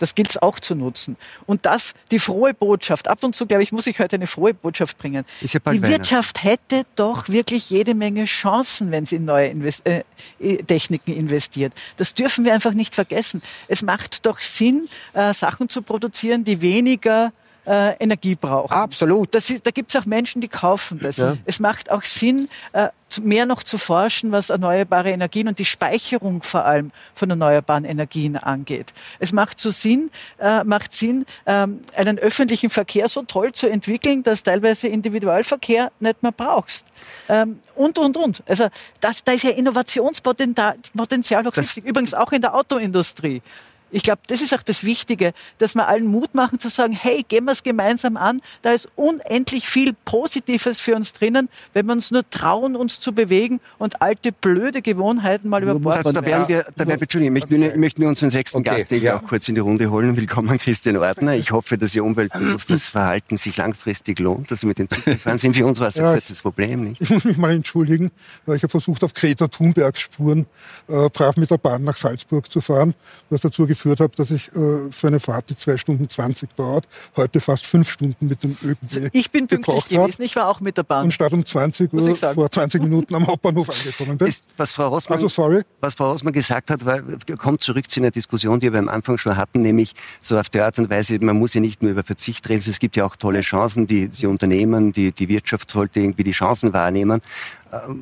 [0.01, 1.17] Das gilt es auch zu nutzen.
[1.47, 4.55] Und das, die frohe Botschaft, ab und zu, glaube ich, muss ich heute eine frohe
[4.55, 5.25] Botschaft bringen.
[5.41, 5.99] Ist ja bald die Weihnachten.
[5.99, 10.05] Wirtschaft hätte doch wirklich jede Menge Chancen, wenn sie in neue Invest äh,
[10.41, 11.73] äh, Techniken investiert.
[11.97, 13.43] Das dürfen wir einfach nicht vergessen.
[13.67, 17.33] Es macht doch Sinn, äh, Sachen zu produzieren, die weniger
[17.69, 18.73] äh, Energie brauchen.
[18.73, 19.35] Absolut.
[19.35, 21.21] Das ist, da gibt es auch Menschen, die kaufen das.
[21.45, 22.89] Es macht auch Sinn, äh,
[23.23, 28.37] mehr noch zu forschen, was erneuerbare Energien und die Speicherung vor allem von erneuerbaren Energien
[28.37, 28.93] angeht.
[29.19, 34.23] Es macht so Sinn, äh, macht Sinn, ähm, einen öffentlichen Verkehr so toll zu entwickeln,
[34.23, 36.87] dass teilweise Individualverkehr nicht mehr brauchst.
[37.29, 38.43] Ähm, und, und, und.
[38.47, 38.69] Also
[39.01, 41.85] das, da ist ja Innovationspotenzial Potenzial noch riesig.
[41.85, 43.43] Übrigens auch in der Autoindustrie.
[43.91, 47.25] Ich glaube, das ist auch das Wichtige, dass wir allen Mut machen zu sagen, hey,
[47.27, 48.41] gehen wir es gemeinsam an.
[48.63, 53.13] Da ist unendlich viel Positives für uns drinnen, wenn wir uns nur trauen, uns zu
[53.13, 57.03] bewegen und alte blöde Gewohnheiten mal über Bord also, da werden wir, da werden wir,
[57.03, 59.17] Entschuldigung, ich möchte, möchten wir unseren sechsten okay, Gast ja.
[59.17, 60.17] auch kurz in die Runde holen.
[60.17, 61.35] Willkommen, Christian Ordner.
[61.35, 65.39] Ich hoffe, dass Ihr umweltbewusstes Verhalten sich langfristig lohnt, dass Sie mit den Zug fahren.
[65.39, 67.01] Sind für uns was ja, das Problem, nicht?
[67.09, 68.11] Ich muss mich mal entschuldigen,
[68.45, 70.47] weil ich habe versucht, auf Greta Thunbergs Spuren
[70.89, 72.95] äh, brav mit der Bahn nach Salzburg zu fahren,
[73.31, 76.87] was dazu geführt hat, dass ich äh, für eine Fahrt, die zwei Stunden 20 dauert,
[77.17, 80.77] heute fast fünf Stunden mit dem ÖPNW Ich bin pünktlich gewesen, ich war auch mit
[80.77, 81.05] der Bahn.
[81.05, 84.29] Und statt um 20 Uhr vor 20 Minuten am Hauptbahnhof angekommen bin.
[84.29, 85.63] Ist, was Frau Rossmann, also, sorry.
[85.81, 87.01] Was Frau Rossmann gesagt hat, war,
[87.39, 90.65] kommt zurück zu einer Diskussion, die wir am Anfang schon hatten, nämlich so auf der
[90.65, 93.17] Art und Weise, man muss ja nicht nur über Verzicht reden, es gibt ja auch
[93.17, 97.21] tolle Chancen, die, die Unternehmen, die, die Wirtschaft sollte irgendwie die Chancen wahrnehmen.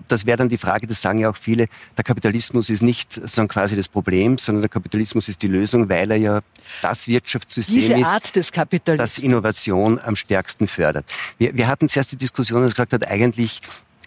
[0.09, 3.46] Das wäre dann die Frage, das sagen ja auch viele, der Kapitalismus ist nicht so
[3.46, 6.40] quasi das Problem, sondern der Kapitalismus ist die Lösung, weil er ja
[6.83, 8.37] das Wirtschaftssystem ist,
[8.98, 11.05] das Innovation am stärksten fördert.
[11.38, 13.61] Wir, wir hatten zuerst die Diskussion, dass gesagt hat, eigentlich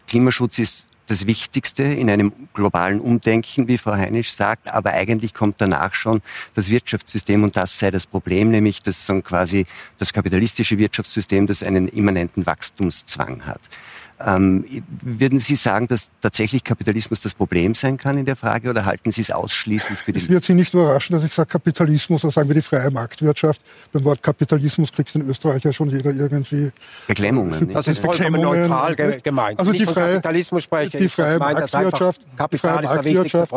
[0.07, 5.55] Klimaschutz ist das Wichtigste in einem globalen Umdenken, wie Frau Heinisch sagt, aber eigentlich kommt
[5.59, 6.21] danach schon
[6.53, 9.65] das Wirtschaftssystem und das sei das Problem, nämlich das so quasi
[9.97, 13.61] das kapitalistische Wirtschaftssystem, das einen immanenten Wachstumszwang hat.
[14.25, 14.65] Ähm,
[15.01, 19.11] würden Sie sagen, dass tatsächlich Kapitalismus das Problem sein kann in der Frage oder halten
[19.11, 20.19] Sie es ausschließlich für die...
[20.19, 23.61] Es wird Sie nicht überraschen, dass ich sage Kapitalismus oder sagen wir die freie Marktwirtschaft.
[23.93, 26.71] Beim Wort Kapitalismus kriegt in Österreich ja schon jeder irgendwie...
[27.07, 27.69] Beklemmungen.
[27.71, 29.59] Das ist vollkommen neutral gemeint.
[29.59, 33.53] Also die freie, Kapitalismus spreche die freie Marktwirtschaft, die freie Marktwirtschaft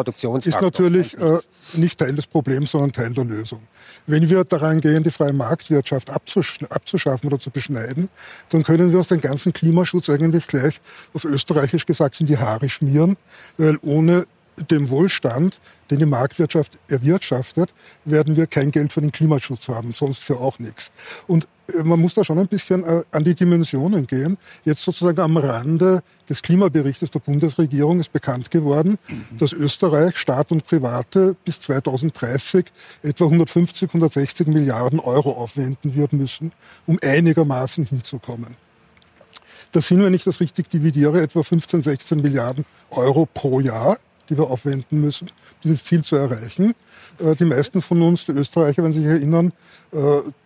[0.46, 1.38] ist natürlich äh,
[1.74, 3.60] nicht Teil des Problems, sondern Teil der Lösung.
[4.06, 8.08] Wenn wir daran gehen, die freie Marktwirtschaft abzuschaffen oder zu beschneiden,
[8.48, 10.80] dann können wir uns den ganzen Klimaschutz eigentlich gleich
[11.12, 13.16] auf Österreichisch gesagt in die Haare schmieren,
[13.58, 14.24] weil ohne
[14.70, 15.60] dem Wohlstand,
[15.90, 17.72] den die Marktwirtschaft erwirtschaftet,
[18.04, 20.90] werden wir kein Geld für den Klimaschutz haben, sonst für auch nichts.
[21.26, 24.38] Und äh, man muss da schon ein bisschen äh, an die Dimensionen gehen.
[24.64, 28.98] Jetzt sozusagen am Rande des Klimaberichtes der Bundesregierung ist bekannt geworden,
[29.38, 32.66] dass Österreich, Staat und Private bis 2030
[33.02, 36.52] etwa 150, 160 Milliarden Euro aufwenden wird müssen,
[36.86, 38.56] um einigermaßen hinzukommen.
[39.72, 44.38] Das sind, wenn ich das richtig dividiere, etwa 15, 16 Milliarden Euro pro Jahr die
[44.38, 45.30] wir aufwenden müssen,
[45.62, 46.74] dieses Ziel zu erreichen.
[47.18, 49.52] Äh, die meisten von uns, die Österreicher, wenn Sie sich erinnern,
[49.92, 49.98] äh,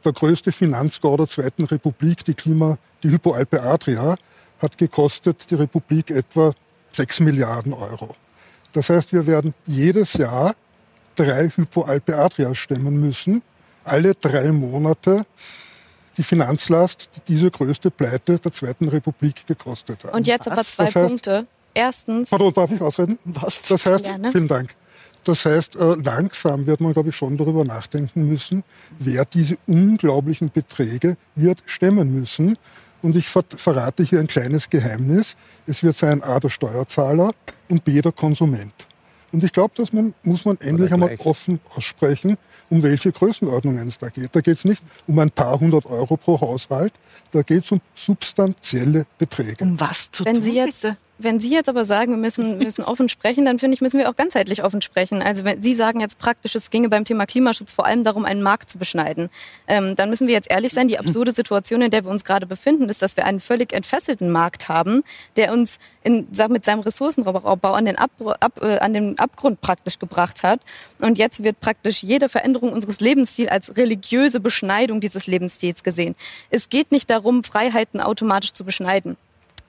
[0.04, 4.16] der größte Finanzgau der Zweiten Republik, die Klima, die Hypoalpe Adria,
[4.60, 6.52] hat gekostet die Republik etwa
[6.92, 8.16] 6 Milliarden Euro.
[8.72, 10.54] Das heißt, wir werden jedes Jahr
[11.14, 13.42] drei Hypoalpe Adria stemmen müssen,
[13.84, 15.26] alle drei Monate
[16.16, 20.12] die Finanzlast, die diese größte Pleite der Zweiten Republik gekostet hat.
[20.14, 21.46] Und jetzt aber zwei das heißt, Punkte.
[21.74, 22.30] Erstens.
[22.30, 23.18] Pardon, darf ich ausreden?
[23.24, 23.62] Was?
[23.62, 24.32] Das heißt, Gerne.
[24.32, 24.74] vielen Dank.
[25.24, 28.62] Das heißt, äh, langsam wird man, glaube ich, schon darüber nachdenken müssen,
[28.98, 32.56] wer diese unglaublichen Beträge wird stemmen müssen.
[33.02, 35.36] Und ich verrate hier ein kleines Geheimnis.
[35.66, 37.32] Es wird sein A der Steuerzahler
[37.68, 38.72] und B der Konsument.
[39.32, 42.38] Und ich glaube, dass man, muss man endlich einmal offen aussprechen,
[42.70, 44.34] um welche Größenordnungen es da geht.
[44.34, 46.92] Da geht es nicht um ein paar hundert Euro pro Haushalt,
[47.32, 49.64] da geht es um substanzielle Beträge.
[49.64, 50.96] Um was zu Wenn tun, Sie jetzt bitte?
[51.18, 54.10] Wenn Sie jetzt aber sagen, wir müssen, müssen offen sprechen, dann finde ich, müssen wir
[54.10, 55.22] auch ganzheitlich offen sprechen.
[55.22, 58.42] Also wenn Sie sagen jetzt praktisch, es ginge beim Thema Klimaschutz vor allem darum, einen
[58.42, 59.30] Markt zu beschneiden,
[59.66, 62.46] ähm, dann müssen wir jetzt ehrlich sein, die absurde Situation, in der wir uns gerade
[62.46, 65.04] befinden, ist, dass wir einen völlig entfesselten Markt haben,
[65.36, 68.10] der uns in, mit seinem Ressourcenraubbau an Ab,
[68.60, 70.60] äh, an den Abgrund praktisch gebracht hat.
[71.00, 76.14] Und jetzt wird praktisch jede Veränderung unseres Lebensstils als religiöse Beschneidung dieses Lebensstils gesehen.
[76.50, 79.16] Es geht nicht darum, Freiheiten automatisch zu beschneiden.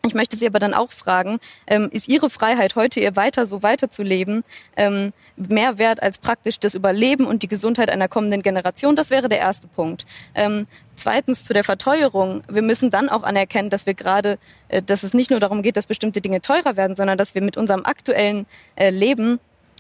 [0.08, 3.64] Ich möchte Sie aber dann auch fragen, ähm, ist Ihre Freiheit heute, ihr weiter so
[3.64, 4.44] weiterzuleben,
[4.76, 8.96] ähm, mehr wert als praktisch das Überleben und die Gesundheit einer kommenden Generation?
[8.96, 10.06] Das wäre der erste Punkt.
[10.36, 12.44] Ähm, zweitens zu der Verteuerung.
[12.48, 15.78] Wir müssen dann auch anerkennen, dass wir gerade, äh, dass es nicht nur darum geht,
[15.78, 19.40] dass bestimmte Dinge teurer werden, sondern dass wir mit unserem aktuellen äh, Leben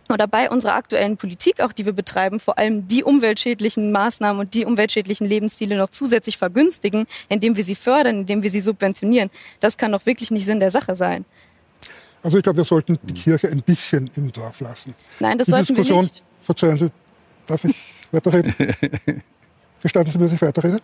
[0.09, 4.53] oder bei unserer aktuellen Politik, auch die wir betreiben, vor allem die umweltschädlichen Maßnahmen und
[4.53, 9.29] die umweltschädlichen Lebensstile noch zusätzlich vergünstigen, indem wir sie fördern, indem wir sie subventionieren.
[9.59, 11.25] Das kann doch wirklich nicht Sinn der Sache sein.
[12.23, 14.95] Also ich glaube, wir sollten die Kirche ein bisschen im Dorf lassen.
[15.19, 16.23] Nein, das die sollten Diskussion, wir nicht.
[16.41, 16.91] Verzeihen Sie,
[17.45, 17.75] darf ich
[18.11, 18.53] weiterreden?
[19.81, 20.81] Gestatten Sie mir, dass ich weiterrede?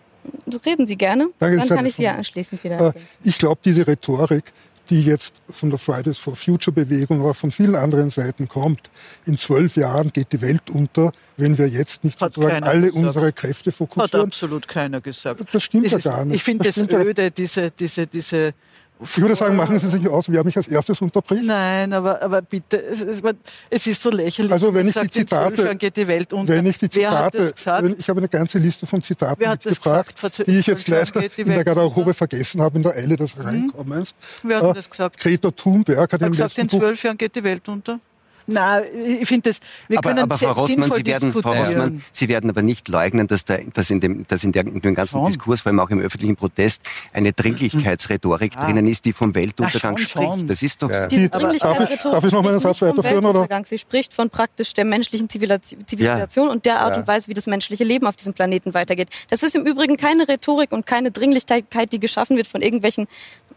[0.64, 1.28] Reden Sie gerne.
[1.38, 2.88] Danke, Dann kann ich Sie ja anschließend wieder.
[2.88, 2.92] Äh,
[3.24, 4.44] ich glaube, diese Rhetorik,
[4.90, 8.90] die jetzt von der Fridays for Future Bewegung, aber von vielen anderen Seiten kommt.
[9.26, 13.04] In zwölf Jahren geht die Welt unter, wenn wir jetzt nicht Hat sozusagen alle gesagt.
[13.04, 14.20] unsere Kräfte fokussieren.
[14.20, 15.42] Hat absolut keiner gesagt.
[15.52, 16.36] Das stimmt ja gar nicht.
[16.36, 18.54] Ich finde das, das öde, diese, diese, diese
[19.02, 21.44] ich würde sagen, machen Sie sich aus, wer mich als erstes unterbricht.
[21.44, 23.22] Nein, aber, aber bitte, es, es,
[23.68, 24.52] es ist so lächerlich.
[24.52, 26.52] Also wenn ich die Zitate, geht die Welt unter.
[26.52, 27.52] wenn ich die Zitate,
[27.98, 30.14] ich habe eine ganze Liste von Zitaten mitgebracht,
[30.46, 33.42] die ich jetzt leider in der Garderobe vergessen habe, in der Eile des hm?
[33.42, 34.14] Reinkommens.
[34.44, 35.18] Wer hat äh, das gesagt?
[35.18, 37.98] Greta Thunberg hat, hat im gesagt, in zwölf Jahren geht die Welt unter.
[38.46, 42.28] Na, ich finde das, wir aber, können aber Frau Rossmann, Sie werden, Frau Rossmann, Sie
[42.28, 45.18] werden aber nicht leugnen, dass, der, dass, in, dem, dass in, der, in dem ganzen
[45.18, 45.26] schon.
[45.26, 48.66] Diskurs, vor allem auch im öffentlichen Protest, eine Dringlichkeitsrhetorik ah.
[48.66, 50.28] drinnen ist, die vom Weltuntergang schon, spricht.
[50.28, 50.48] Schon.
[50.48, 51.06] Das ist doch ja.
[51.06, 53.24] Die Dringlichkeitsrhetorik darf ich, noch mal einen Satz weiterführen?
[53.24, 53.64] Oder?
[53.64, 56.52] Sie spricht von praktisch der menschlichen Zivilisation ja.
[56.52, 57.00] und der Art ja.
[57.00, 59.08] und Weise, wie das menschliche Leben auf diesem Planeten weitergeht.
[59.30, 63.06] Das ist im Übrigen keine Rhetorik und keine Dringlichkeit, die geschaffen wird von irgendwelchen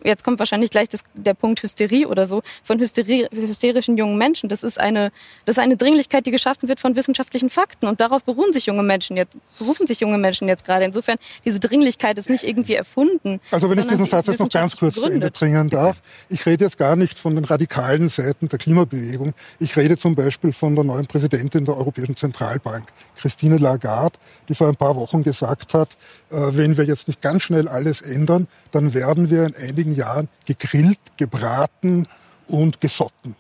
[0.04, 4.50] jetzt kommt wahrscheinlich gleich das, der Punkt Hysterie oder so, von Hysterie, hysterischen jungen Menschen.
[4.50, 5.12] Das ist, eine,
[5.46, 7.88] das ist eine Dringlichkeit, die geschaffen wird von wissenschaftlichen Fakten.
[7.88, 10.86] Und darauf beruhen sich junge Menschen jetzt, berufen sich junge Menschen jetzt gerade.
[10.86, 13.40] Insofern, diese Dringlichkeit ist nicht irgendwie erfunden.
[13.52, 16.02] Also wenn ich diesen Satz jetzt noch ganz kurz zu Ende bringen darf.
[16.30, 19.34] Ich rede jetzt gar nicht von den radikalen Seiten der Klimabewegung.
[19.60, 24.18] Ich rede zum Beispiel von der neuen Präsidentin der Europäischen Zentralbank, Christine Lagarde,
[24.50, 25.98] die vor ein paar Wochen gesagt hat,
[26.30, 30.28] äh, wenn wir jetzt nicht ganz schnell alles ändern, dann werden wir in einigen Jahren
[30.46, 32.08] gegrillt, gebraten
[32.48, 33.36] und gesotten.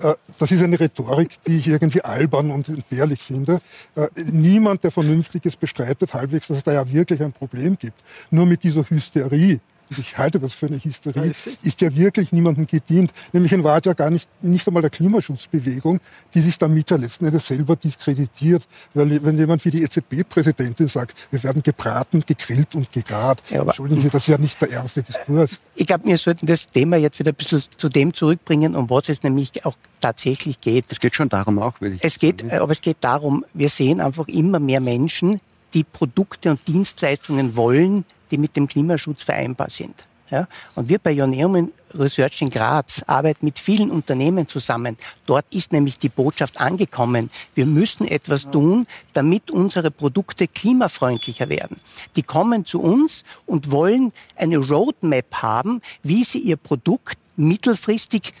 [0.00, 3.60] Äh, das ist eine Rhetorik, die ich irgendwie albern und entbehrlich finde.
[3.94, 7.98] Äh, niemand, der Vernünftiges bestreitet halbwegs, dass es da ja wirklich ein Problem gibt.
[8.30, 13.12] Nur mit dieser Hysterie, ich halte das für eine Hysterie, ist ja wirklich niemandem gedient.
[13.32, 16.00] Nämlich in Wahrheit ja gar nicht, nicht einmal der Klimaschutzbewegung,
[16.34, 18.66] die sich damit ja letzten Endes selber diskreditiert.
[18.94, 24.00] Weil wenn jemand wie die EZB-Präsidentin sagt, wir werden gebraten, gegrillt und gegart, ja, entschuldigen
[24.00, 25.58] Sie, das ist ja nicht der erste Diskurs.
[25.74, 29.08] Ich glaube, wir sollten das Thema jetzt wieder ein bisschen zu dem zurückbringen, um was
[29.08, 30.86] es nämlich auch tatsächlich geht.
[30.88, 34.00] Es geht schon darum auch, will ich Es geht, aber es geht darum, wir sehen
[34.00, 35.40] einfach immer mehr Menschen,
[35.74, 40.04] die Produkte und Dienstleistungen wollen, die mit dem Klimaschutz vereinbar sind.
[40.30, 40.48] Ja?
[40.74, 44.96] Und wir bei Ioneum Research in Graz arbeiten mit vielen Unternehmen zusammen.
[45.26, 47.30] Dort ist nämlich die Botschaft angekommen.
[47.54, 51.78] Wir müssen etwas tun, damit unsere Produkte klimafreundlicher werden.
[52.16, 58.32] Die kommen zu uns und wollen eine Roadmap haben, wie sie ihr Produkt mittelfristig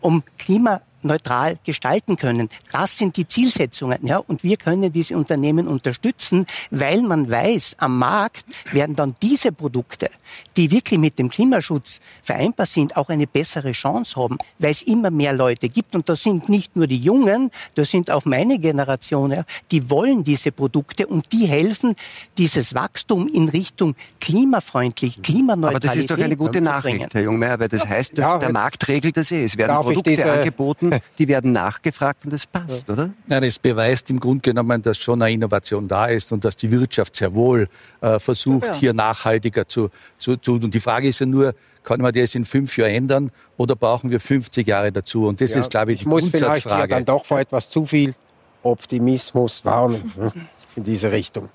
[0.00, 2.48] um Klima neutral gestalten können.
[2.72, 4.18] Das sind die Zielsetzungen, ja.
[4.18, 10.10] Und wir können diese Unternehmen unterstützen, weil man weiß, am Markt werden dann diese Produkte,
[10.56, 15.10] die wirklich mit dem Klimaschutz vereinbar sind, auch eine bessere Chance haben, weil es immer
[15.10, 15.94] mehr Leute gibt.
[15.94, 20.24] Und das sind nicht nur die Jungen, das sind auch meine Generation, ja, die wollen
[20.24, 21.94] diese Produkte und die helfen,
[22.38, 27.58] dieses Wachstum in Richtung klimafreundlich, Klimaneutralität Aber das ist doch eine gute Nachricht, Herr Jungmeier,
[27.58, 29.44] weil das heißt, dass ja, der Markt regelt das eh.
[29.44, 32.94] Es werden Produkte angeboten, die werden nachgefragt und es passt, ja.
[32.94, 33.10] oder?
[33.26, 36.70] Nein, es beweist im Grunde genommen, dass schon eine Innovation da ist und dass die
[36.70, 37.68] Wirtschaft sehr wohl
[38.00, 38.74] äh, versucht, ja.
[38.74, 40.64] hier nachhaltiger zu, zu tun.
[40.64, 44.10] Und die Frage ist ja nur, kann man das in fünf Jahren ändern oder brauchen
[44.10, 45.26] wir 50 Jahre dazu?
[45.26, 47.68] Und das ja, ist, glaube ich, die ich muss vielleicht hier dann doch vor etwas
[47.68, 48.14] zu viel
[48.62, 50.32] Optimismus warnen hm,
[50.76, 51.48] in diese Richtung.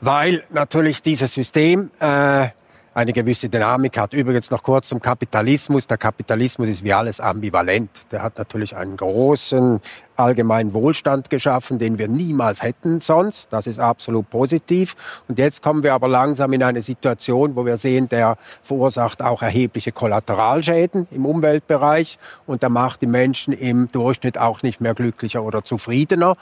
[0.00, 2.48] Weil natürlich dieses System äh,
[2.96, 4.14] eine gewisse Dynamik hat.
[4.14, 5.86] Übrigens noch kurz zum Kapitalismus.
[5.86, 7.90] Der Kapitalismus ist wie alles ambivalent.
[8.10, 9.80] Der hat natürlich einen großen
[10.16, 13.52] allgemeinen Wohlstand geschaffen, den wir niemals hätten sonst.
[13.52, 14.94] Das ist absolut positiv.
[15.28, 19.42] Und jetzt kommen wir aber langsam in eine Situation, wo wir sehen, der verursacht auch
[19.42, 25.42] erhebliche Kollateralschäden im Umweltbereich und der macht die Menschen im Durchschnitt auch nicht mehr glücklicher
[25.42, 26.36] oder zufriedener.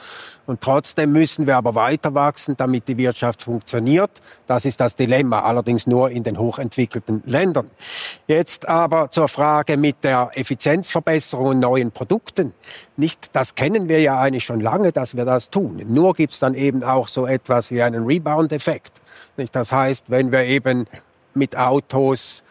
[0.46, 4.10] Und trotzdem müssen wir aber weiter wachsen, damit die Wirtschaft funktioniert.
[4.46, 7.70] Das ist das Dilemma, allerdings nur in den hochentwickelten Ländern.
[8.26, 12.52] Jetzt aber zur Frage mit der Effizienzverbesserung und neuen Produkten.
[12.96, 15.82] Nicht das kennen wir ja eigentlich schon lange, dass wir das tun.
[15.88, 18.92] Nur gibt es dann eben auch so etwas wie einen Rebound-Effekt.
[19.52, 20.86] Das heißt, wenn wir eben
[21.32, 22.42] mit Autos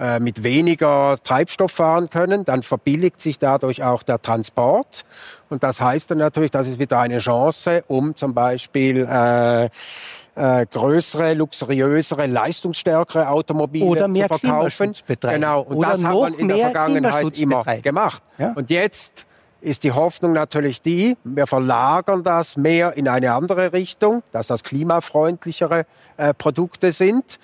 [0.00, 5.04] äh, mit weniger Treibstoff fahren können, dann verbilligt sich dadurch auch der Transport.
[5.50, 10.66] Und das heißt dann natürlich, das ist wieder eine Chance, um zum Beispiel äh, äh,
[10.66, 14.94] größere, luxuriösere, leistungsstärkere Automobile Oder mehr zu verkaufen.
[15.20, 15.60] Genau.
[15.60, 18.22] Und Oder das hat man in der Vergangenheit immer gemacht.
[18.38, 18.52] Ja?
[18.56, 19.26] Und jetzt
[19.64, 24.62] ist die Hoffnung natürlich die, wir verlagern das mehr in eine andere Richtung, dass das
[24.62, 27.38] klimafreundlichere äh, Produkte sind.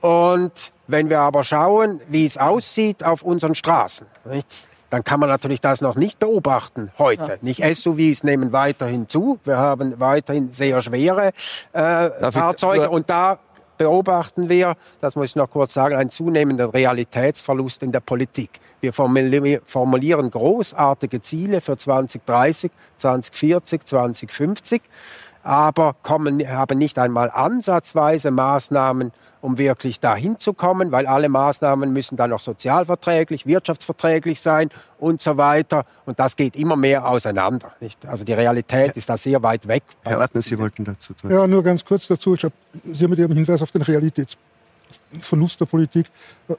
[0.00, 4.68] Und wenn wir aber schauen, wie es aussieht auf unseren Straßen, nicht?
[4.90, 7.32] dann kann man natürlich das noch nicht beobachten heute.
[7.32, 7.38] Ja.
[7.40, 9.40] Nicht SUVs nehmen weiterhin zu.
[9.44, 11.32] Wir haben weiterhin sehr schwere
[11.72, 13.38] äh, Fahrzeuge und da
[13.78, 18.50] beobachten wir, das muss ich noch kurz sagen, einen zunehmenden Realitätsverlust in der Politik.
[18.80, 24.82] Wir formulieren großartige Ziele für 2030, 2040, 2050.
[25.46, 31.92] aber kommen, haben nicht einmal ansatzweise Maßnahmen, um wirklich dahin zu kommen, weil alle Maßnahmen
[31.92, 35.86] müssen dann noch sozialverträglich, wirtschaftsverträglich sein und so weiter.
[36.04, 37.70] Und das geht immer mehr auseinander.
[37.78, 38.04] Nicht?
[38.06, 39.84] Also die Realität ist da sehr weit weg.
[40.02, 41.30] Herr Ortner, Sie wollten dazu tun.
[41.30, 42.34] Ja, nur ganz kurz dazu.
[42.34, 46.06] Ich glaube, Sie haben mit Ihrem Hinweis auf den Realitätsverlust der Politik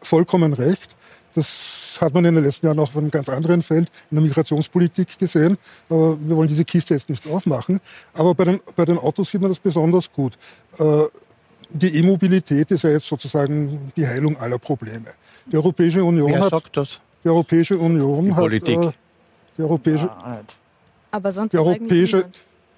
[0.02, 0.96] vollkommen recht.
[1.38, 4.24] Das hat man in den letzten Jahren auch auf einem ganz anderen Feld, in der
[4.24, 5.60] Migrationspolitik gesehen.
[5.88, 7.80] Aber wir wollen diese Kiste jetzt nicht aufmachen.
[8.16, 10.34] Aber bei den, bei den Autos sieht man das besonders gut.
[10.80, 11.04] Äh,
[11.70, 15.06] die E-Mobilität ist ja jetzt sozusagen die Heilung aller Probleme.
[15.46, 16.50] Die Europäische Union Wer hat.
[16.50, 17.00] Sagt das?
[17.24, 18.40] Die Europäische Union die hat.
[18.40, 18.78] Politik.
[18.80, 18.92] Äh,
[19.60, 20.06] die Europäische.
[20.06, 20.42] Ja,
[21.12, 22.26] aber sonst die Europäische.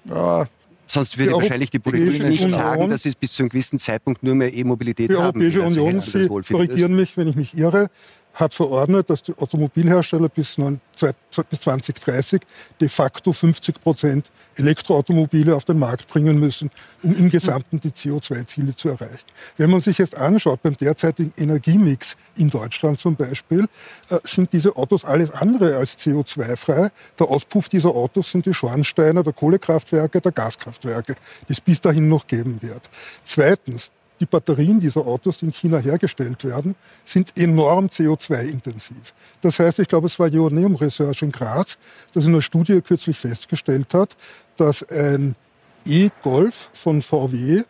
[0.04, 0.46] Ja,
[0.90, 3.78] Sonst würde die wahrscheinlich die Politik nicht Union, sagen, dass es bis zu einem gewissen
[3.78, 5.38] Zeitpunkt nur mehr E-Mobilität haben.
[5.38, 7.90] Die Europäische Union, Sie korrigieren mich, wenn ich mich irre,
[8.34, 10.56] hat verordnet, dass die Automobilhersteller bis,
[10.94, 12.42] 2030
[12.80, 16.70] de facto 50 Prozent Elektroautomobile auf den Markt bringen müssen,
[17.02, 19.24] um im Gesamten die CO2-Ziele zu erreichen.
[19.56, 23.66] Wenn man sich jetzt anschaut, beim derzeitigen Energiemix in Deutschland zum Beispiel,
[24.10, 26.90] äh, sind diese Autos alles andere als CO2-frei.
[27.18, 31.14] Der Auspuff dieser Autos sind die Schornsteine der Kohlekraftwerke, der Gaskraftwerke,
[31.48, 32.90] die es bis dahin noch geben wird.
[33.24, 39.14] Zweitens, die Batterien dieser Autos, die in China hergestellt werden, sind enorm CO2-intensiv.
[39.40, 41.78] Das heißt, ich glaube, es war Ioneum Research in Graz,
[42.12, 44.16] das in einer Studie kürzlich festgestellt hat,
[44.56, 45.34] dass ein
[45.86, 47.62] E-Golf von VW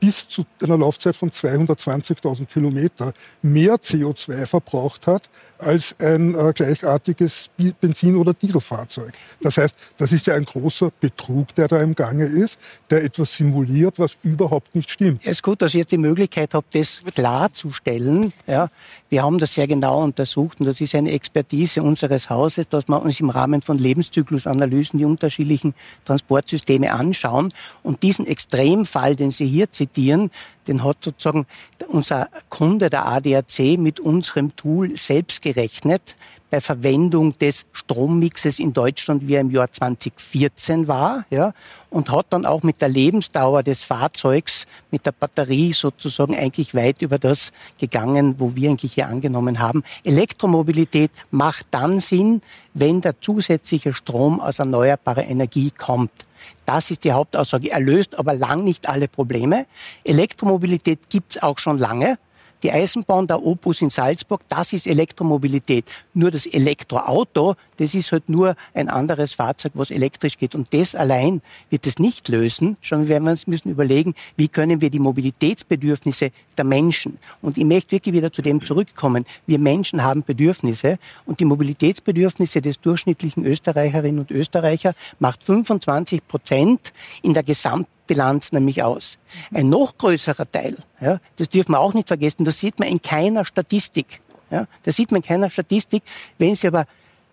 [0.00, 3.12] bis zu einer Laufzeit von 220.000 Kilometer
[3.42, 9.12] mehr CO2 verbraucht hat als ein äh, gleichartiges Benzin- oder Dieselfahrzeug.
[9.40, 12.58] Das heißt, das ist ja ein großer Betrug, der da im Gange ist,
[12.90, 15.22] der etwas simuliert, was überhaupt nicht stimmt.
[15.22, 18.32] Es ist gut, dass ich jetzt die Möglichkeit habe, das klarzustellen.
[18.46, 18.68] Ja,
[19.08, 23.02] wir haben das sehr genau untersucht und das ist eine Expertise unseres Hauses, dass wir
[23.02, 29.70] uns im Rahmen von Lebenszyklusanalysen die unterschiedlichen Transportsysteme anschauen und diesen Extremfall, den Sie hier
[29.70, 30.30] zitieren,
[30.68, 31.46] den hat sozusagen
[31.88, 36.16] unser Kunde, der ADAC, mit unserem Tool selbst gerechnet
[36.50, 41.52] bei Verwendung des Strommixes in Deutschland, wie er im Jahr 2014 war, ja,
[41.90, 47.02] und hat dann auch mit der Lebensdauer des Fahrzeugs, mit der Batterie sozusagen eigentlich weit
[47.02, 49.82] über das gegangen, wo wir eigentlich hier angenommen haben.
[50.04, 52.40] Elektromobilität macht dann Sinn,
[52.74, 56.27] wenn der zusätzliche Strom aus erneuerbarer Energie kommt.
[56.64, 57.70] Das ist die Hauptaussage.
[57.70, 59.66] Er löst aber lang nicht alle Probleme.
[60.04, 62.18] Elektromobilität gibt's auch schon lange.
[62.62, 65.84] Die Eisenbahn, der Opus in Salzburg, das ist Elektromobilität.
[66.12, 70.56] Nur das Elektroauto, das ist halt nur ein anderes Fahrzeug, was elektrisch geht.
[70.56, 71.40] Und das allein
[71.70, 72.76] wird es nicht lösen.
[72.80, 77.18] Schon werden wir uns müssen überlegen, wie können wir die Mobilitätsbedürfnisse der Menschen.
[77.42, 79.24] Und ich möchte wirklich wieder zu dem zurückkommen.
[79.46, 86.92] Wir Menschen haben Bedürfnisse und die Mobilitätsbedürfnisse des durchschnittlichen Österreicherinnen und Österreicher macht 25 Prozent
[87.22, 89.18] in der Gesamt Bilanz nämlich aus.
[89.54, 93.00] Ein noch größerer Teil, ja, das dürfen wir auch nicht vergessen, das sieht man in
[93.00, 94.20] keiner Statistik.
[94.50, 96.02] Ja, das sieht man in keiner Statistik.
[96.38, 96.86] Wenn Sie aber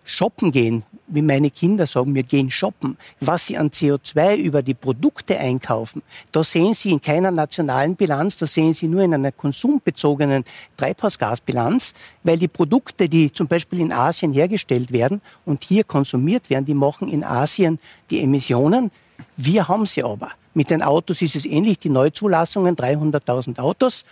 [0.04, 4.74] shoppen gehen, wie meine Kinder sagen, wir gehen shoppen, was sie an CO2 über die
[4.74, 9.32] Produkte einkaufen, da sehen Sie in keiner nationalen Bilanz, da sehen Sie nur in einer
[9.32, 10.44] konsumbezogenen
[10.76, 16.64] Treibhausgasbilanz, weil die Produkte, die zum Beispiel in Asien hergestellt werden und hier konsumiert werden,
[16.64, 17.78] die machen in Asien
[18.10, 18.90] die Emissionen.
[19.36, 20.30] Wir haben sie aber.
[20.54, 21.78] Mit den Autos ist es ähnlich.
[21.78, 24.04] Die Neuzulassungen, 300.000 Autos,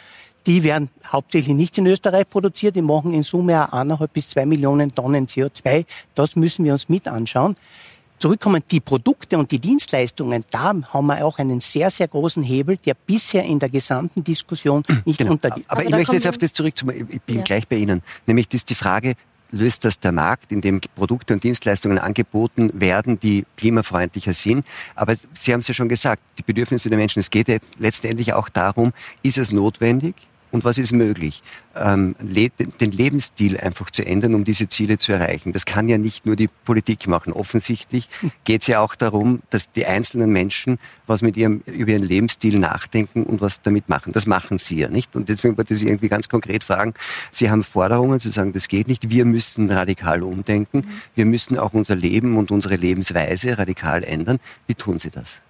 [0.46, 2.76] die werden hauptsächlich nicht in Österreich produziert.
[2.76, 5.86] Die machen in Summe eineinhalb bis zwei Millionen Tonnen CO2.
[6.14, 7.56] Das müssen wir uns mit anschauen.
[8.18, 12.76] Zurückkommen die Produkte und die Dienstleistungen, da haben wir auch einen sehr, sehr großen Hebel,
[12.78, 15.32] der bisher in der gesamten Diskussion nicht genau.
[15.32, 15.64] untergeht.
[15.68, 17.08] Aber, Aber ich möchte jetzt auf das zurückzukommen.
[17.10, 17.42] Ich bin ja.
[17.42, 18.02] gleich bei Ihnen.
[18.26, 19.14] Nämlich das die Frage,
[19.50, 24.66] löst das der Markt, in dem Produkte und Dienstleistungen angeboten werden, die klimafreundlicher sind.
[24.94, 28.32] Aber Sie haben es ja schon gesagt, die Bedürfnisse der Menschen, es geht ja letztendlich
[28.32, 30.14] auch darum, ist es notwendig?
[30.54, 31.42] Und was ist möglich.
[31.74, 35.52] Ähm, le den Lebensstil einfach zu ändern, um diese Ziele zu erreichen.
[35.52, 37.32] Das kann ja nicht nur die Politik machen.
[37.32, 38.08] Offensichtlich
[38.44, 42.60] geht es ja auch darum, dass die einzelnen Menschen was mit ihrem, über ihren Lebensstil
[42.60, 44.12] nachdenken und was damit machen.
[44.12, 45.16] Das machen sie ja nicht.
[45.16, 46.94] Und deswegen wollte ich Sie irgendwie ganz konkret fragen.
[47.32, 49.10] Sie haben Forderungen, Sie sagen, das geht nicht.
[49.10, 50.86] Wir müssen radikal umdenken.
[51.16, 54.38] Wir müssen auch unser Leben und unsere Lebensweise radikal ändern.
[54.68, 55.43] Wie tun Sie das?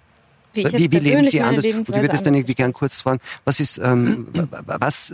[0.55, 1.65] Wie, wie, wie leben Sie anders?
[1.65, 4.27] Und ich würde das dann irgendwie gern kurz fragen, was ist, ähm,
[4.65, 5.13] was,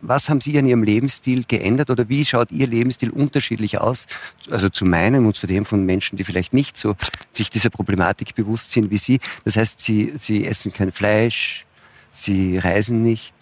[0.00, 4.06] was haben Sie an Ihrem Lebensstil geändert oder wie schaut Ihr Lebensstil unterschiedlich aus?
[4.50, 6.96] Also zu meinem und zu dem von Menschen, die vielleicht nicht so
[7.32, 9.20] sich dieser Problematik bewusst sind wie Sie.
[9.44, 11.66] Das heißt, Sie, Sie essen kein Fleisch,
[12.12, 13.34] Sie reisen nicht.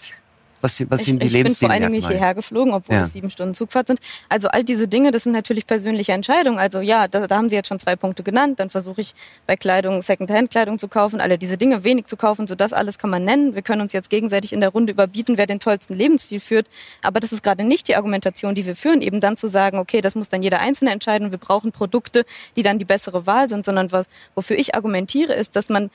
[0.63, 3.03] Was, was sind die ich, ich bin vor allen Dingen nicht hierher geflogen, obwohl ja.
[3.03, 4.01] es sieben Stunden Zugfahrt sind.
[4.29, 6.59] Also all diese Dinge, das sind natürlich persönliche Entscheidungen.
[6.59, 8.61] Also ja, da, da haben Sie jetzt schon zwei Punkte genannt.
[8.61, 9.15] Dann versuche ich
[9.47, 12.47] bei Kleidung, Secondhand-Kleidung zu kaufen, alle diese Dinge wenig zu kaufen.
[12.47, 13.55] So das alles kann man nennen.
[13.55, 16.69] Wir können uns jetzt gegenseitig in der Runde überbieten, wer den tollsten Lebensstil führt.
[17.03, 20.01] Aber das ist gerade nicht die Argumentation, die wir führen, eben dann zu sagen, okay,
[20.01, 21.33] das muss dann jeder Einzelne entscheiden.
[21.33, 22.25] Wir brauchen Produkte,
[22.57, 24.07] die dann die bessere Wahl sind, sondern was,
[24.37, 25.91] wofür ich argumentiere, ist, dass man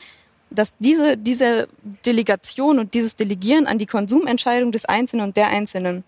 [0.49, 1.67] dass diese, diese
[2.05, 6.03] Delegation und dieses Delegieren an die Konsumentscheidung des Einzelnen und der Einzelnen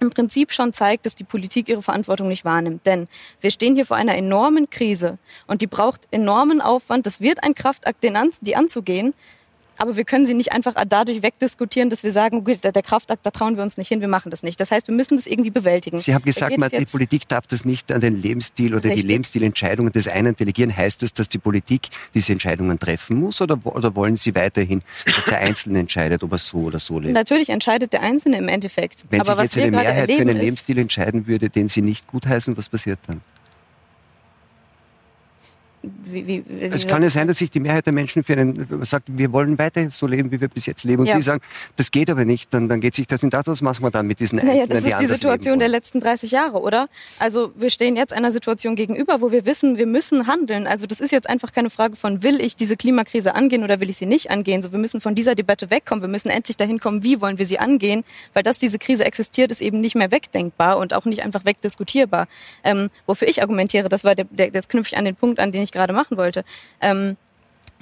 [0.00, 2.84] im Prinzip schon zeigt, dass die Politik ihre Verantwortung nicht wahrnimmt.
[2.86, 3.08] Denn
[3.40, 7.06] wir stehen hier vor einer enormen Krise und die braucht enormen Aufwand.
[7.06, 9.14] Das wird ein Kraftakt, den an, die anzugehen
[9.82, 13.32] aber wir können sie nicht einfach dadurch wegdiskutieren, dass wir sagen, okay, der, Kraftakt, da
[13.32, 14.60] trauen wir uns nicht hin, wir machen das nicht.
[14.60, 15.98] Das heißt, wir müssen das irgendwie bewältigen.
[15.98, 19.02] Sie haben gesagt, man, die Politik darf das nicht an den Lebensstil oder Richtig.
[19.02, 20.76] die Lebensstilentscheidungen des einen delegieren.
[20.76, 25.24] Heißt das, dass die Politik diese Entscheidungen treffen muss oder, oder wollen Sie weiterhin, dass
[25.24, 27.14] der Einzelne entscheidet, ob er so oder so lebt?
[27.14, 29.04] Natürlich entscheidet der Einzelne im Endeffekt.
[29.10, 32.56] Wenn Aber sich jetzt eine Mehrheit für einen Lebensstil entscheiden würde, den Sie nicht gutheißen,
[32.56, 33.20] was passiert dann?
[35.82, 38.66] Wie, wie, wie es kann ja sein, dass sich die Mehrheit der Menschen für einen
[38.82, 41.00] sagt, wir wollen weiter so leben, wie wir bis jetzt leben.
[41.00, 41.16] Und ja.
[41.16, 41.40] Sie sagen,
[41.76, 42.54] das geht aber nicht.
[42.54, 44.84] Dann, dann geht sich das in das, was machen wir dann mit diesen naja, Einzelnen,
[44.84, 46.88] Das ist die, Situation der letzten 30 Jahre, oder?
[47.18, 50.66] Also wir stehen jetzt einer Situation gegenüber, wo wir wissen, wir müssen handeln.
[50.66, 53.90] Also das ist jetzt einfach keine Frage von, will ich diese Klimakrise angehen oder will
[53.90, 54.62] ich sie nicht angehen?
[54.62, 56.02] So, wir müssen von dieser Debatte wegkommen.
[56.02, 58.04] Wir müssen endlich dahin kommen, wie wollen wir sie angehen?
[58.34, 62.28] Weil dass diese Krise existiert, ist eben nicht mehr wegdenkbar und auch nicht einfach wegdiskutierbar.
[62.62, 65.50] Ähm, wofür ich argumentiere, das war der, der, das knüpfe ich an den Punkt an,
[65.50, 66.44] den ich gerade machen wollte.
[66.80, 67.16] Ähm,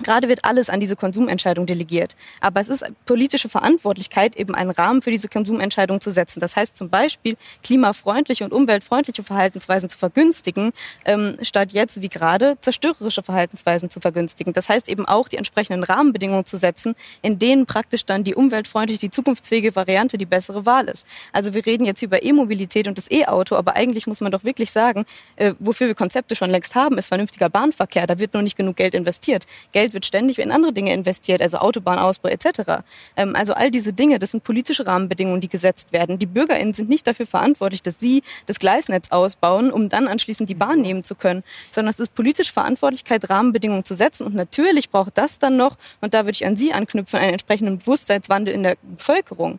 [0.03, 2.17] Gerade wird alles an diese Konsumentscheidung delegiert.
[2.41, 6.41] Aber es ist politische Verantwortlichkeit, eben einen Rahmen für diese Konsumentscheidung zu setzen.
[6.41, 10.73] Das heißt zum Beispiel, klimafreundliche und umweltfreundliche Verhaltensweisen zu vergünstigen,
[11.05, 14.53] ähm, statt jetzt wie gerade zerstörerische Verhaltensweisen zu vergünstigen.
[14.53, 19.01] Das heißt eben auch, die entsprechenden Rahmenbedingungen zu setzen, in denen praktisch dann die umweltfreundliche,
[19.01, 21.07] die zukunftsfähige Variante die bessere Wahl ist.
[21.33, 24.71] Also wir reden jetzt über E-Mobilität und das E-Auto, aber eigentlich muss man doch wirklich
[24.71, 25.05] sagen,
[25.37, 28.07] äh, wofür wir Konzepte schon längst haben, ist vernünftiger Bahnverkehr.
[28.07, 29.47] Da wird nur nicht genug Geld investiert.
[29.73, 32.83] Geld Geld wird ständig in andere Dinge investiert, also Autobahnausbau etc.
[33.17, 36.19] Ähm, also all diese Dinge, das sind politische Rahmenbedingungen, die gesetzt werden.
[36.19, 40.55] Die BürgerInnen sind nicht dafür verantwortlich, dass sie das Gleisnetz ausbauen, um dann anschließend die
[40.55, 44.27] Bahn nehmen zu können, sondern es ist politische Verantwortlichkeit, Rahmenbedingungen zu setzen.
[44.27, 47.79] Und natürlich braucht das dann noch, und da würde ich an Sie anknüpfen, einen entsprechenden
[47.79, 49.59] Bewusstseinswandel in der Bevölkerung.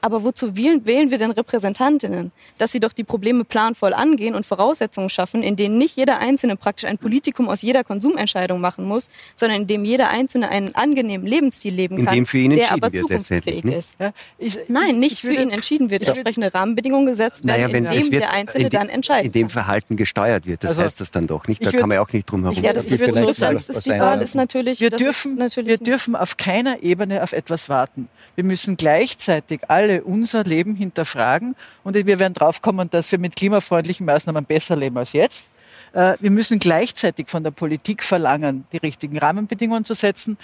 [0.00, 2.32] Aber wozu wählen, wählen wir denn Repräsentantinnen?
[2.58, 6.56] Dass sie doch die Probleme planvoll angehen und Voraussetzungen schaffen, in denen nicht jeder Einzelne
[6.56, 11.26] praktisch ein Politikum aus jeder Konsumentscheidung machen muss, sondern in dem jeder Einzelne einen angenehmen
[11.26, 13.76] Lebensstil leben kann, der aber zukunftsfähig ne?
[13.76, 13.96] ist.
[13.98, 16.06] Ja, ich, Nein, nicht für ihn entschieden wird.
[16.06, 19.26] Entsprechende Rahmenbedingungen gesetzt werden, naja, in dem der Einzelne dann entscheidet.
[19.26, 20.62] In dem Verhalten gesteuert wird.
[20.62, 21.64] Das also, heißt das dann doch nicht.
[21.64, 22.62] Da kann man ja auch nicht drum herum.
[22.62, 24.80] Ja, das, ich würde so sagen, die Wahl ist natürlich.
[24.80, 28.08] Wir dürfen, natürlich wir dürfen auf keiner Ebene auf etwas warten.
[28.34, 33.36] Wir müssen gleichzeitig alle alle unser Leben hinterfragen und wir werden draufkommen, dass wir mit
[33.36, 35.48] klimafreundlichen Maßnahmen besser leben als jetzt.
[35.92, 40.36] Äh, wir müssen gleichzeitig von der Politik verlangen, die richtigen Rahmenbedingungen zu setzen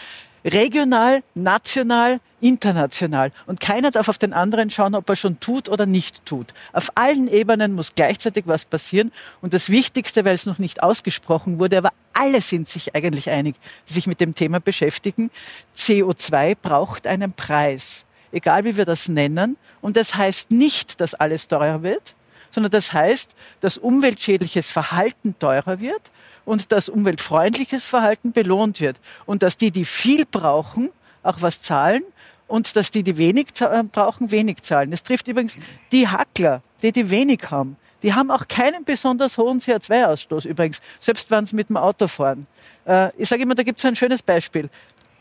[0.44, 3.30] regional, national, international.
[3.46, 6.52] Und keiner darf auf den anderen schauen, ob er schon tut oder nicht tut.
[6.72, 9.12] Auf allen Ebenen muss gleichzeitig was passieren.
[9.40, 13.54] Und das Wichtigste, weil es noch nicht ausgesprochen wurde, aber alle sind sich eigentlich einig,
[13.88, 15.30] die sich mit dem Thema beschäftigen,
[15.76, 19.56] CO2 braucht einen Preis egal wie wir das nennen.
[19.80, 22.16] Und das heißt nicht, dass alles teurer wird,
[22.50, 26.10] sondern das heißt, dass umweltschädliches Verhalten teurer wird
[26.44, 29.00] und dass umweltfreundliches Verhalten belohnt wird.
[29.26, 30.90] Und dass die, die viel brauchen,
[31.22, 32.02] auch was zahlen
[32.48, 34.90] und dass die, die wenig äh, brauchen, wenig zahlen.
[34.90, 35.56] Das trifft übrigens
[35.90, 37.76] die Hackler, die, die wenig haben.
[38.02, 42.46] Die haben auch keinen besonders hohen CO2-Ausstoß übrigens, selbst wenn sie mit dem Auto fahren.
[42.84, 44.68] Äh, ich sage immer, da gibt es ein schönes Beispiel.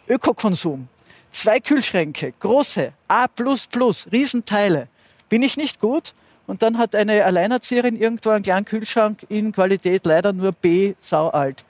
[0.10, 0.88] Ökokonsum
[1.32, 3.28] zwei Kühlschränke, große, A++,
[4.12, 4.88] Riesenteile.
[5.30, 6.14] Bin ich nicht gut?
[6.48, 11.30] Und dann hat eine Alleinerzieherin irgendwo einen kleinen Kühlschrank in Qualität leider nur B, sau
[11.30, 11.64] alt.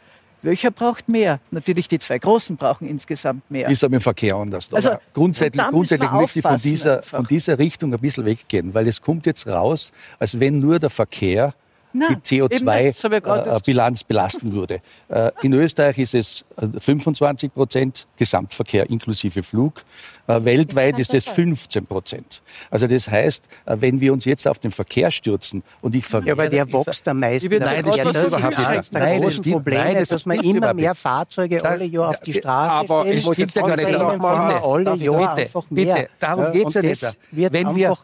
[0.44, 1.40] Welcher braucht mehr?
[1.52, 3.70] Natürlich die zwei Großen brauchen insgesamt mehr.
[3.70, 4.74] Ist aber im Verkehr anders.
[4.74, 9.02] Also, grundsätzlich, grundsätzlich möchte ich von dieser, von dieser Richtung ein bisschen weggehen, weil es
[9.02, 11.54] kommt jetzt raus, als wenn nur der Verkehr
[11.94, 14.82] na, die CO2-Bilanz äh, belasten würde.
[15.10, 19.84] Äh, in Österreich ist es 25 äh, Prozent Gesamtverkehr inklusive Flug.
[20.26, 22.42] Weltweit ist es 15 Prozent.
[22.70, 26.28] Also das heißt, wenn wir uns jetzt auf den Verkehr stürzen und ich verwehre...
[26.28, 27.50] Ja, aber der wächst am meisten.
[27.58, 31.86] Nein, das, das ist eines der großen Probleme, nein, dass man immer mehr Fahrzeuge alle
[31.86, 33.26] Jahr auf die Straße aber stellt.
[33.26, 34.64] Aber ich ja gar nicht.
[34.64, 35.96] Alle Jahr bitte, einfach mehr.
[35.96, 37.20] Bitte, darum geht es ja nicht.
[37.32, 37.98] Wenn wir...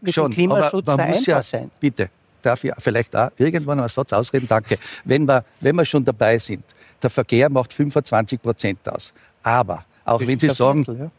[0.00, 1.70] Mit schon, dem Klimaschutz vereinbar ja, sein.
[1.78, 2.08] Bitte,
[2.42, 4.46] darf ich vielleicht auch irgendwann einen Satz ausreden?
[4.46, 4.78] Danke.
[5.04, 6.64] Wenn wir, wenn wir schon dabei sind,
[7.02, 9.12] der Verkehr macht 25 Prozent aus.
[9.42, 11.10] Aber, auch wenn Sie sagen, Viertel, ja.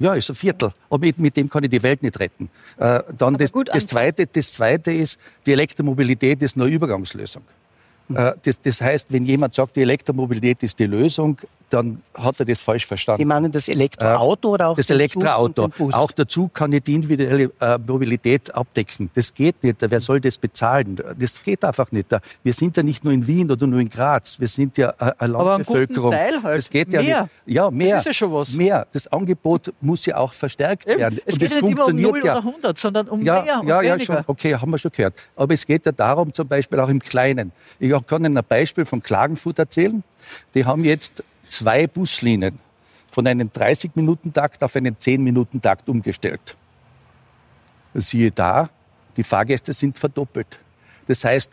[0.00, 0.72] Ja, ist ein Viertel.
[0.88, 2.48] Aber mit, mit dem kann ich die Welt nicht retten.
[2.76, 7.42] Äh, dann das, das, zweite, das zweite ist, die Elektromobilität ist nur Übergangslösung.
[8.14, 11.38] Äh, das, das heißt, wenn jemand sagt, die Elektromobilität ist die Lösung,
[11.70, 13.20] dann hat er das falsch verstanden.
[13.20, 15.70] Sie meinen das Elektroauto oder auch das Elektroauto?
[15.92, 19.10] Auch der Zug kann nicht die individuelle äh, Mobilität abdecken.
[19.14, 19.76] Das geht nicht.
[19.80, 21.00] Wer soll das bezahlen?
[21.18, 22.08] Das geht einfach nicht.
[22.42, 24.40] Wir sind ja nicht nur in Wien oder nur in Graz.
[24.40, 26.12] Wir sind ja äh, eine Landbevölkerung.
[26.12, 26.58] Aber einen Teil halt.
[26.58, 27.22] Das geht ja mehr.
[27.22, 27.54] nicht.
[27.54, 27.96] Ja, mehr.
[27.96, 28.52] Das ist ja schon was.
[28.54, 28.86] Mehr.
[28.92, 31.00] Das Angebot muss ja auch verstärkt Eben.
[31.00, 31.20] werden.
[31.26, 32.38] Es Und geht das nicht immer um 0 ja.
[32.38, 34.16] oder 100, sondern um ja, mehr und ja, ja, weniger.
[34.16, 34.24] schon.
[34.26, 35.14] Okay, haben wir schon gehört.
[35.36, 37.52] Aber es geht ja darum, zum Beispiel auch im Kleinen.
[37.78, 40.02] Ich kann Ihnen ein Beispiel von Klagenfurt erzählen.
[40.54, 42.58] Die haben jetzt zwei Buslinien
[43.08, 46.56] von einem 30-Minuten-Takt auf einen 10-Minuten-Takt umgestellt.
[47.94, 48.68] Siehe da,
[49.16, 50.60] die Fahrgäste sind verdoppelt.
[51.06, 51.52] Das heißt,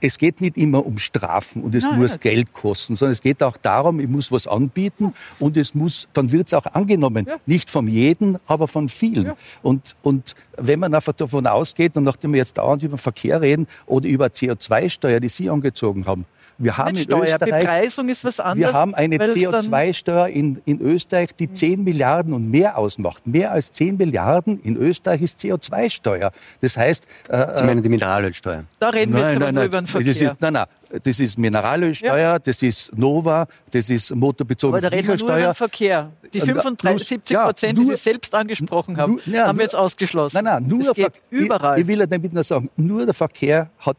[0.00, 2.16] es geht nicht immer um Strafen und es Nein, muss ja.
[2.18, 6.32] Geld kosten, sondern es geht auch darum, ich muss was anbieten und es muss, dann
[6.32, 7.26] wird es auch angenommen.
[7.28, 7.36] Ja.
[7.46, 9.26] Nicht von jedem, aber von vielen.
[9.26, 9.36] Ja.
[9.62, 13.66] Und, und wenn man einfach davon ausgeht, und nachdem wir jetzt dauernd über Verkehr reden
[13.86, 16.26] oder über CO2-Steuer, die Sie angezogen haben,
[16.58, 18.72] wir haben Nicht in Steuer, Österreich Bepreisung ist was anderes.
[18.72, 22.78] wir haben eine weil es dann- CO2-Steuer in, in Österreich, die 10 Milliarden und mehr
[22.78, 23.26] ausmacht.
[23.26, 26.32] Mehr als 10 Milliarden in Österreich ist CO2-Steuer.
[26.60, 28.64] Das heißt, äh, Sie meinen die Mineralölsteuer?
[28.78, 30.06] Da reden wir jetzt aber nur über den Verkehr.
[30.12, 30.66] Das ist, nein, nein,
[31.02, 35.46] das ist Mineralölsteuer, das ist Nova, das ist motorbezogene aber da reden wir nur über
[35.48, 36.10] den Verkehr.
[36.32, 39.58] Die Äh, 75 plus- ja, Prozent, die nur- Sie selbst angesprochen haben, Nur- ja, haben
[39.58, 40.36] wir jetzt ausgeschlossen.
[40.42, 41.76] Nein, nein, nur es der geht Ver- überall.
[41.76, 43.96] Ich, ich will ja damit nur sagen, nur der Verkehr hat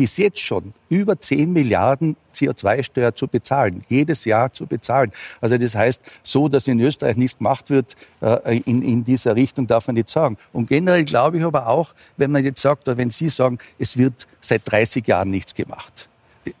[0.00, 5.12] bis jetzt schon über 10 Milliarden CO2-Steuer zu bezahlen, jedes Jahr zu bezahlen.
[5.42, 9.66] Also das heißt, so, dass in Österreich nichts gemacht wird, äh, in, in dieser Richtung
[9.66, 10.38] darf man nicht sagen.
[10.54, 13.98] Und generell glaube ich aber auch, wenn man jetzt sagt, oder wenn Sie sagen, es
[13.98, 16.09] wird seit 30 Jahren nichts gemacht.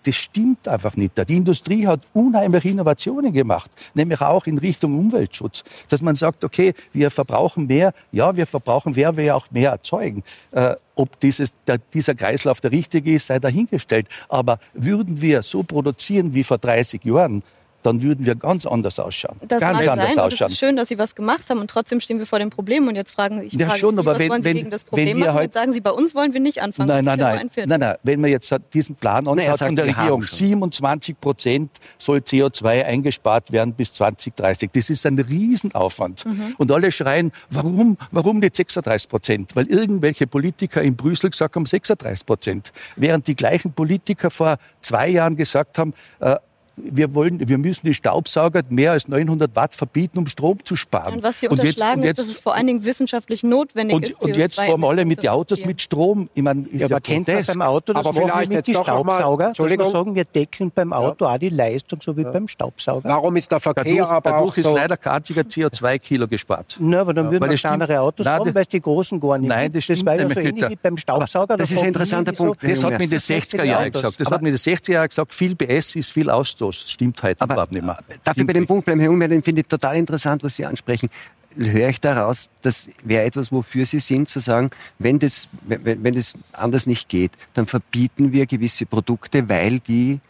[0.04, 1.12] Das stimmt einfach nicht.
[1.28, 5.64] Die Industrie hat unheimliche Innovationen gemacht, nämlich auch in Richtung Umweltschutz.
[5.88, 10.22] Dass man sagt, okay, wir verbrauchen mehr, ja, wir verbrauchen mehr, wir auch mehr erzeugen.
[10.52, 14.06] Äh, ob dieses, der, dieser Kreislauf der richtige ist, sei dahingestellt.
[14.28, 17.42] Aber würden wir so produzieren wie vor 30 Jahren,
[17.82, 19.36] dann würden wir ganz anders ausschauen.
[19.48, 20.48] Das ganz mag anders sein und es ausschauen.
[20.50, 22.96] ist schön, dass Sie was gemacht haben und trotzdem stehen wir vor dem Problem und
[22.96, 24.82] jetzt fragen ich Ja, frage schon, Sie, aber was wenn- wollen Sie wenn- gegen das
[24.84, 25.42] wenn Problem wir machen?
[25.42, 26.88] Jetzt sagen Sie, bei uns wollen wir nicht anfangen.
[26.88, 27.68] Nein, nein, ist ja nur nein.
[27.68, 27.96] nein, nein.
[28.02, 30.36] Wenn man jetzt diesen Plan anschaut sagt, von der Regierung, schon.
[30.38, 34.70] 27 Prozent soll CO2 eingespart werden bis 2030.
[34.72, 36.26] Das ist ein Riesenaufwand.
[36.26, 36.54] Mhm.
[36.58, 39.56] Und alle schreien, warum, warum nicht 36 Prozent?
[39.56, 42.72] Weil irgendwelche Politiker in Brüssel gesagt haben 36 Prozent.
[42.96, 46.36] Während die gleichen Politiker vor zwei Jahren gesagt haben, äh,
[46.84, 51.14] wir, wollen, wir müssen die Staubsauger mehr als 900 Watt verbieten, um Strom zu sparen.
[51.14, 54.02] Und was Sie jetzt- unterschlagen und ist, dass es vor allen Dingen wissenschaftlich notwendig und,
[54.08, 56.28] ist, und jetzt fahren alle mit den Autos CO2-Emissionen mit Strom.
[56.34, 57.48] Ich meine, ist Ja, ja, kennt grotesk.
[57.52, 59.90] beim Auto, das Aber wir vielleicht mit jetzt mal- Staubsauger, dass wir Entschuldigung.
[59.90, 63.08] sagen, wir deckeln beim Auto auch die Leistung, so wie beim Staubsauger.
[63.08, 64.74] Warum ist der Verkehr Dadurch, aber auch dadurch ist so...
[64.74, 66.76] leider kein einziger CO2-Kilo gespart.
[66.80, 68.80] Na, aber dann würden weil wir das kleinere Autos Nein, haben, das- weil es die
[68.80, 70.70] großen gar nicht Nein, das stimmt war ja so ähnlich nicht.
[70.70, 71.56] wie beim Staubsauger.
[71.56, 72.62] das Da ist ein interessanter Punkt.
[72.62, 74.20] Das hat mir in den Das ist 60er die Jahren gesagt.
[74.20, 76.69] Das hat mir in den 60er Jahren gesagt, viel PS ist viel Ausstoß.
[76.78, 77.98] Das stimmt heute Aber überhaupt nicht mehr.
[78.24, 80.64] darf ich bei dem Punkt bleiben, Herr Unmer, den finde ich total interessant, was Sie
[80.64, 81.08] ansprechen.
[81.56, 86.14] Höre ich daraus, das wäre etwas, wofür Sie sind, zu sagen, wenn das, wenn, wenn
[86.14, 90.20] das anders nicht geht, dann verbieten wir gewisse Produkte, weil die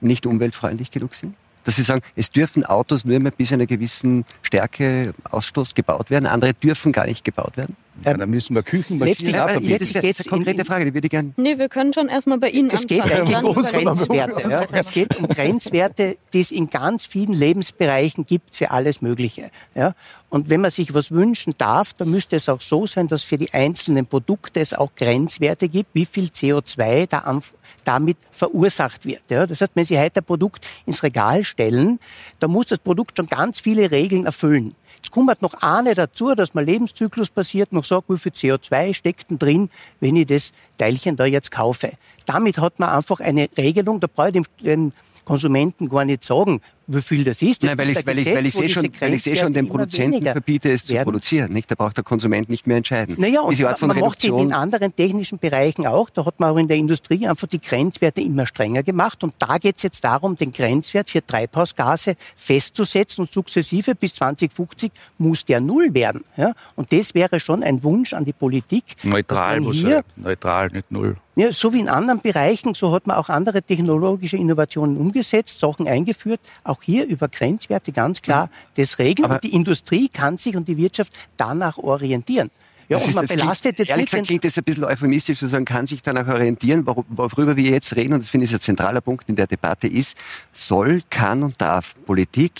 [0.00, 1.34] nicht umweltfreundlich genug sind?
[1.64, 6.26] Dass Sie sagen, es dürfen Autos nur mehr bis einer gewissen Stärke Ausstoß gebaut werden,
[6.26, 7.76] andere dürfen gar nicht gebaut werden?
[8.04, 9.70] Ja, dann müssen wir Küchenmaschinen auch verbieten.
[9.84, 11.32] jetzt- geht's eine konkrete Frage, die würde ich gerne.
[11.36, 13.20] Nee, wir können schon erstmal bei Ihnen Es geht anfangen.
[13.20, 14.48] eigentlich Dann um Grenzwerte.
[14.50, 14.64] Ja.
[14.72, 19.50] Es geht um Grenzwerte, die es in ganz vielen Lebensbereichen gibt für alles Mögliche.
[19.74, 19.94] Ja.
[20.30, 23.36] Und wenn man sich was wünschen darf, dann müsste es auch so sein, dass für
[23.36, 27.42] die einzelnen Produkte es auch Grenzwerte gibt, wie viel CO2 da am,
[27.84, 29.22] damit verursacht wird.
[29.28, 29.46] Ja.
[29.46, 32.00] Das heißt, wenn Sie heute ein Produkt ins Regal stellen,
[32.40, 34.74] dann muss das Produkt schon ganz viele Regeln erfüllen.
[35.12, 39.38] Kommt noch eine dazu, dass man Lebenszyklus basiert noch sagt, wie viel CO2 steckt denn
[39.38, 41.92] drin, wenn ich das Teilchen da jetzt kaufe.
[42.24, 44.92] Damit hat man einfach eine Regelung, da brauche ich dem, den
[45.26, 46.62] Konsumenten gar nicht sagen,
[46.94, 47.62] wie viel das ist.
[47.62, 49.52] Es Nein, weil ich, ein weil ich, weil ich sehe schon, weil ich sehe schon
[49.52, 51.04] den Produzenten verbiete, es zu werden.
[51.04, 51.52] produzieren.
[51.52, 51.70] Nicht?
[51.70, 53.16] Da braucht der Konsument nicht mehr entscheiden.
[53.18, 54.48] Naja, und Diese Art von man macht sie Reduktion.
[54.48, 56.10] in anderen technischen Bereichen auch.
[56.10, 59.22] Da hat man auch in der Industrie einfach die Grenzwerte immer strenger gemacht.
[59.24, 64.90] Und da geht es jetzt darum, den Grenzwert für Treibhausgase festzusetzen und sukzessive bis 2050
[65.18, 66.22] muss der null werden.
[66.36, 66.52] Ja?
[66.76, 68.84] Und das wäre schon ein Wunsch an die Politik.
[69.02, 70.04] Neutral muss er.
[70.16, 71.16] Neutral, nicht null.
[71.36, 75.88] ja, so wie in anderen Bereichen, so hat man auch andere technologische Innovationen umgesetzt, Sachen
[75.88, 76.40] eingeführt.
[76.64, 79.24] Auch hier über Grenzwerte ganz klar das regeln.
[79.26, 82.50] Aber- und die Industrie kann sich und die Wirtschaft danach orientieren.
[82.88, 84.84] Ja, Das und ist- man das klingt- belastet jetzt Ehrlich gesagt klingt das ein bisschen
[84.84, 88.44] euphemistisch zu sagen, kann sich danach orientieren, wor- worüber wir jetzt reden, und das finde
[88.46, 90.16] ich ein zentraler Punkt in der Debatte ist,
[90.52, 92.52] soll, kann und darf Politik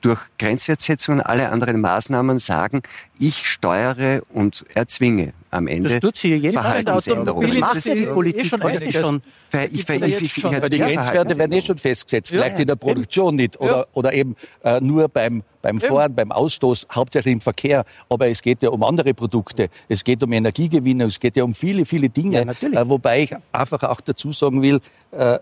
[0.00, 2.82] durch Grenzwertsetzung und alle anderen Maßnahmen sagen,
[3.18, 5.90] ich steuere und erzwinge am Ende.
[5.90, 9.22] Das tut sie jede Automobil das macht die Politik schon heute schon.
[9.52, 13.36] Ich, ich, ich, ich, die Grenzwerte werden eh schon festgesetzt, vielleicht ja, in der Produktion
[13.36, 13.86] nicht oder, ja.
[13.92, 17.84] oder eben äh, nur beim, beim Fahren, beim Ausstoß, hauptsächlich im Verkehr.
[18.08, 21.54] Aber es geht ja um andere Produkte, es geht um Energiegewinnung, es geht ja um
[21.54, 22.42] viele, viele Dinge.
[22.42, 24.80] Äh, wobei ich einfach auch dazu sagen will,
[25.10, 25.38] äh,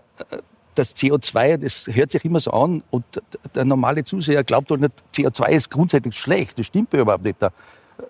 [0.79, 3.03] das CO2, das hört sich immer so an und
[3.53, 6.57] der normale Zuseher glaubt doch nicht, CO2 ist grundsätzlich schlecht.
[6.57, 7.37] Das stimmt überhaupt nicht.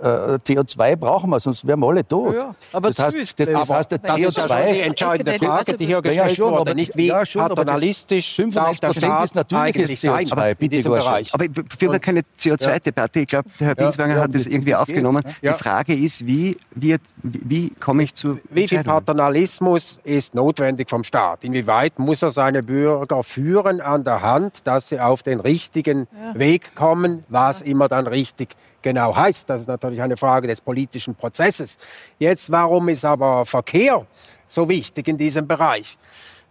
[0.01, 2.35] Äh, CO2 brauchen wir, sonst wären wir alle tot.
[2.35, 5.85] Ja, aber das heißt, das, das heißt, der CO2 ist ja die entscheidende Frage, die
[5.85, 10.55] hier gestellt ja, schon, wurde, nicht wie ja, schon, paternalistisch 95 Prozent ist natürlich CO2,
[10.55, 11.33] bitte in Bereich.
[11.33, 13.19] Aber wir führen keine CO2-Debatte.
[13.19, 15.23] Ich glaube, der Herr Binswanger hat das irgendwie aufgenommen.
[15.41, 21.03] Die Frage ist, wie, wie, wie komme ich zu Wie viel Paternalismus ist notwendig vom
[21.03, 21.43] Staat?
[21.43, 26.75] Inwieweit muss er seine Bürger führen an der Hand, dass sie auf den richtigen Weg
[26.75, 28.69] kommen, was immer dann richtig ist?
[28.81, 29.49] Genau heißt.
[29.49, 31.77] Das ist natürlich eine Frage des politischen Prozesses.
[32.17, 34.05] Jetzt, warum ist aber Verkehr
[34.47, 35.97] so wichtig in diesem Bereich?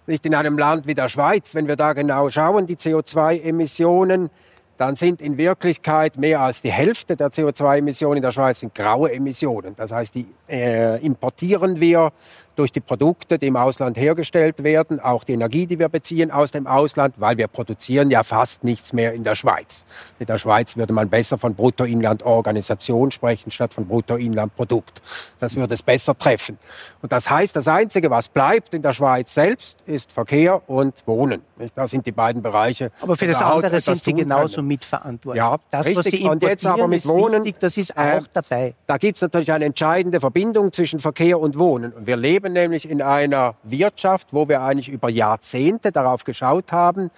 [0.07, 4.31] Nicht in einem Land wie der Schweiz, wenn wir da genau schauen, die CO2-Emissionen,
[4.79, 9.13] dann sind in Wirklichkeit mehr als die Hälfte der CO2-Emissionen in der Schweiz sind graue
[9.13, 9.75] Emissionen.
[9.77, 12.13] Das heißt, die äh, importieren wir
[12.59, 16.51] durch die Produkte, die im Ausland hergestellt werden, auch die Energie, die wir beziehen aus
[16.51, 19.87] dem Ausland, weil wir produzieren ja fast nichts mehr in der Schweiz.
[20.19, 25.01] In der Schweiz würde man besser von Bruttoinlandorganisation sprechen, statt von Bruttoinlandprodukt.
[25.39, 26.59] Das würde es besser treffen.
[27.01, 31.43] Und das heißt, das Einzige, was bleibt in der Schweiz selbst, ist Verkehr und Wohnen.
[31.75, 32.91] Das sind die beiden Bereiche.
[33.01, 35.39] Aber für das andere sind Sie genauso mitverantwortlich.
[35.39, 36.13] Ja, das, richtig.
[36.13, 38.75] was Sie und jetzt aber mit Wohnen, wichtig, das ist auch äh, dabei.
[38.87, 41.93] Da gibt es natürlich eine entscheidende Verbindung zwischen Verkehr und Wohnen.
[41.93, 46.73] Und wir leben leben nämlich in einer Wirtschaft, wo wir eigentlich über Jahrzehnte darauf geschaut
[46.73, 47.11] haben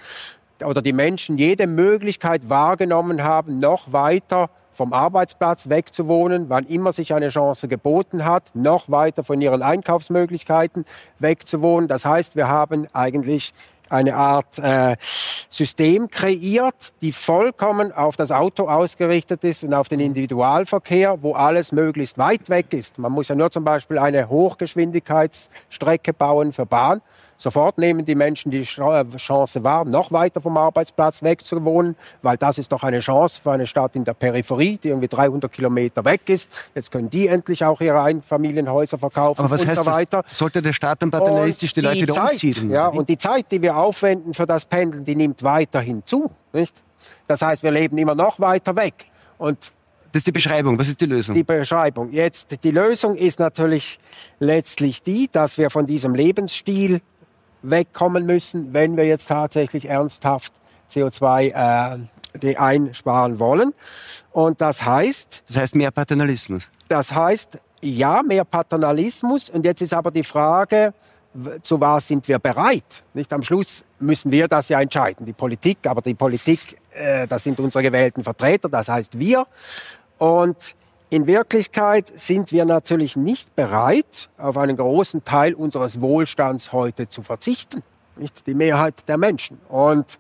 [0.65, 7.13] oder die Menschen jede Möglichkeit wahrgenommen haben, noch weiter vom Arbeitsplatz wegzuwohnen, wann immer sich
[7.13, 10.85] eine Chance geboten hat, noch weiter von ihren Einkaufsmöglichkeiten
[11.19, 11.89] wegzuwohnen.
[11.89, 13.53] Das heißt, wir haben eigentlich
[13.91, 14.97] eine Art äh,
[15.49, 21.73] System kreiert, die vollkommen auf das Auto ausgerichtet ist und auf den Individualverkehr, wo alles
[21.73, 22.99] möglichst weit weg ist.
[22.99, 27.03] Man muss ja nur zum Beispiel eine Hochgeschwindigkeitsstrecke bauen für Bahn
[27.41, 32.71] Sofort nehmen die Menschen die Chance wahr, noch weiter vom Arbeitsplatz wegzuwohnen, weil das ist
[32.71, 36.51] doch eine Chance für eine Stadt in der Peripherie, die irgendwie 300 Kilometer weg ist.
[36.75, 40.23] Jetzt können die endlich auch ihre Einfamilienhäuser verkaufen Aber was und heißt so weiter.
[40.23, 40.37] Das?
[40.37, 42.71] Sollte der Staat dann paternalistisch die, die Leute wieder Zeit, umsiedeln?
[42.73, 46.31] Ja, und die Zeit, die wir aufwenden für das Pendeln, die nimmt weiterhin zu.
[46.53, 46.83] Nicht?
[47.27, 49.07] Das heißt, wir leben immer noch weiter weg.
[49.39, 49.73] Und
[50.13, 50.79] das ist die Beschreibung.
[50.79, 51.35] Was ist die Lösung?
[51.35, 52.11] Die Beschreibung.
[52.11, 53.99] Jetzt, die Lösung ist natürlich
[54.41, 57.01] letztlich die, dass wir von diesem Lebensstil
[57.63, 60.53] wegkommen müssen, wenn wir jetzt tatsächlich ernsthaft
[60.91, 61.99] CO2
[62.43, 63.75] äh, einsparen wollen.
[64.33, 65.45] Und das heißt.
[65.49, 66.71] Das heißt mehr Paternalismus.
[66.89, 69.51] Das heißt, ja, mehr Paternalismus.
[69.51, 70.93] Und jetzt ist aber die Frage,
[71.63, 73.05] zu was sind wir bereit?
[73.15, 75.87] Nicht am Schluss müssen wir das ja entscheiden, die Politik.
[75.87, 79.47] Aber die Politik, äh, das sind unsere gewählten Vertreter, das heißt wir.
[80.19, 80.77] Und
[81.11, 87.23] in Wirklichkeit sind wir natürlich nicht bereit, auf einen großen Teil unseres Wohlstands heute zu
[87.23, 87.83] verzichten.
[88.21, 89.59] Nicht die Mehrheit der Menschen.
[89.69, 90.19] Und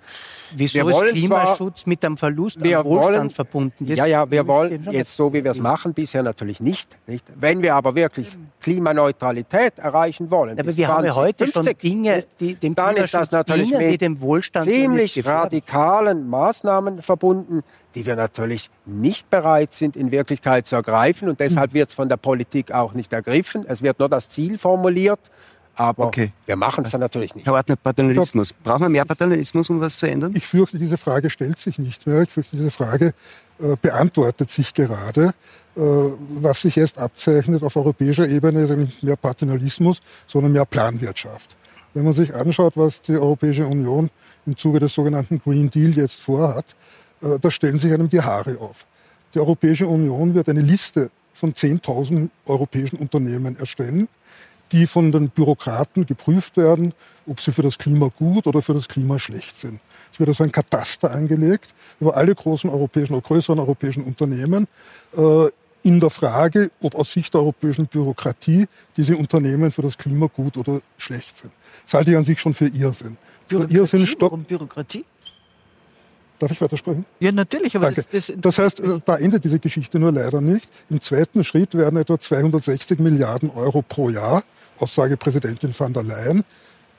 [0.55, 3.87] Wieso wir ist Klimaschutz zwar, mit einem Verlust an Wohlstand wollen, verbunden?
[3.87, 7.25] Das ja, ja, wir wollen jetzt so, wie wir es machen, bisher natürlich nicht, nicht.
[7.37, 11.79] Wenn wir aber wirklich Klimaneutralität erreichen wollen, aber wir 20, haben ja heute 50, schon
[11.79, 17.63] Dinge, die dem dann ist das natürlich dienen, mit dem Wohlstand ziemlich radikalen Maßnahmen verbunden,
[17.95, 21.29] die wir natürlich nicht bereit sind, in Wirklichkeit zu ergreifen.
[21.29, 21.75] Und deshalb hm.
[21.75, 23.65] wird es von der Politik auch nicht ergriffen.
[23.69, 25.21] Es wird nur das Ziel formuliert.
[25.75, 26.33] Aber okay.
[26.47, 27.47] wir machen es dann natürlich nicht.
[27.47, 28.53] Herr Ordner, Paternalismus.
[28.53, 30.33] Brauchen wir mehr Paternalismus, um was zu ändern?
[30.35, 32.23] Ich fürchte, diese Frage stellt sich nicht mehr.
[32.23, 33.15] Ich fürchte, diese Frage
[33.61, 35.33] äh, beantwortet sich gerade.
[35.77, 41.57] Äh, was sich erst abzeichnet auf europäischer Ebene, ist nicht mehr Paternalismus, sondern mehr Planwirtschaft.
[41.95, 44.11] Wenn man sich anschaut, was die Europäische Union
[44.47, 46.77] im Zuge des sogenannten Green Deal jetzt vorhat,
[47.23, 48.87] äh, da stellen sich einem die Haare auf.
[49.35, 54.09] Die Europäische Union wird eine Liste von 10.000 europäischen Unternehmen erstellen,
[54.73, 56.95] die von den Bürokraten geprüft werden,
[57.27, 59.81] ob sie für das Klima gut oder für das Klima schlecht sind.
[60.13, 64.67] Es wird also ein Kataster angelegt über alle großen europäischen oder größeren europäischen Unternehmen
[65.17, 65.49] äh,
[65.83, 68.67] in der Frage, ob aus Sicht der europäischen Bürokratie
[68.97, 71.53] diese Unternehmen für das Klima gut oder schlecht sind.
[71.85, 73.17] Das halte ich an sich schon für Irrsinn.
[73.49, 73.77] Bürokratie?
[73.77, 75.05] Irrsinn stopp Bürokratie?
[76.41, 77.05] Darf ich weitersprechen?
[77.19, 77.77] Ja, natürlich.
[77.77, 78.03] Aber Danke.
[78.11, 80.69] Das, das, das heißt, äh, da endet diese Geschichte nur leider nicht.
[80.89, 84.43] Im zweiten Schritt werden etwa 260 Milliarden Euro pro Jahr,
[84.81, 86.45] Aussage Präsidentin van der Leyen,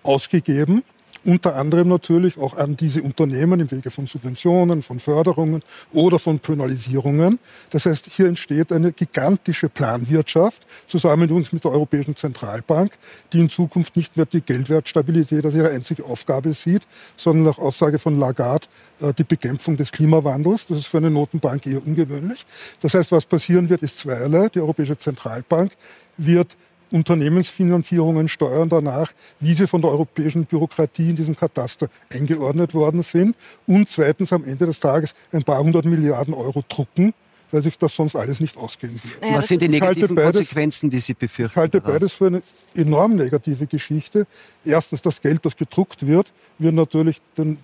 [0.04, 0.84] ausgegeben,
[1.24, 5.62] unter anderem natürlich auch an diese Unternehmen im Wege von Subventionen, von Förderungen
[5.94, 7.38] oder von Penalisierungen.
[7.70, 12.94] Das heißt, hier entsteht eine gigantische Planwirtschaft zusammen übrigens mit der Europäischen Zentralbank,
[13.34, 18.00] die in Zukunft nicht mehr die Geldwertstabilität als ihre einzige Aufgabe sieht, sondern nach Aussage
[18.00, 18.66] von Lagarde
[19.00, 20.66] äh, die Bekämpfung des Klimawandels.
[20.68, 22.46] Das ist für eine Notenbank eher ungewöhnlich.
[22.82, 24.50] Das heißt, was passieren wird, ist zweierlei.
[24.50, 25.74] Die Europäische Zentralbank
[26.18, 26.58] wird
[26.92, 33.36] Unternehmensfinanzierungen steuern danach, wie sie von der europäischen Bürokratie in diesem Kataster eingeordnet worden sind.
[33.66, 37.14] Und zweitens am Ende des Tages ein paar hundert Milliarden Euro drucken,
[37.52, 39.22] weil sich das sonst alles nicht ausgehen wird.
[39.22, 41.52] Naja, Was sind die negativen beides, Konsequenzen, die Sie befürchten?
[41.52, 42.42] Ich halte beides für eine
[42.76, 44.26] enorm negative Geschichte.
[44.64, 47.58] Erstens, das Geld, das gedruckt wird, wird natürlich den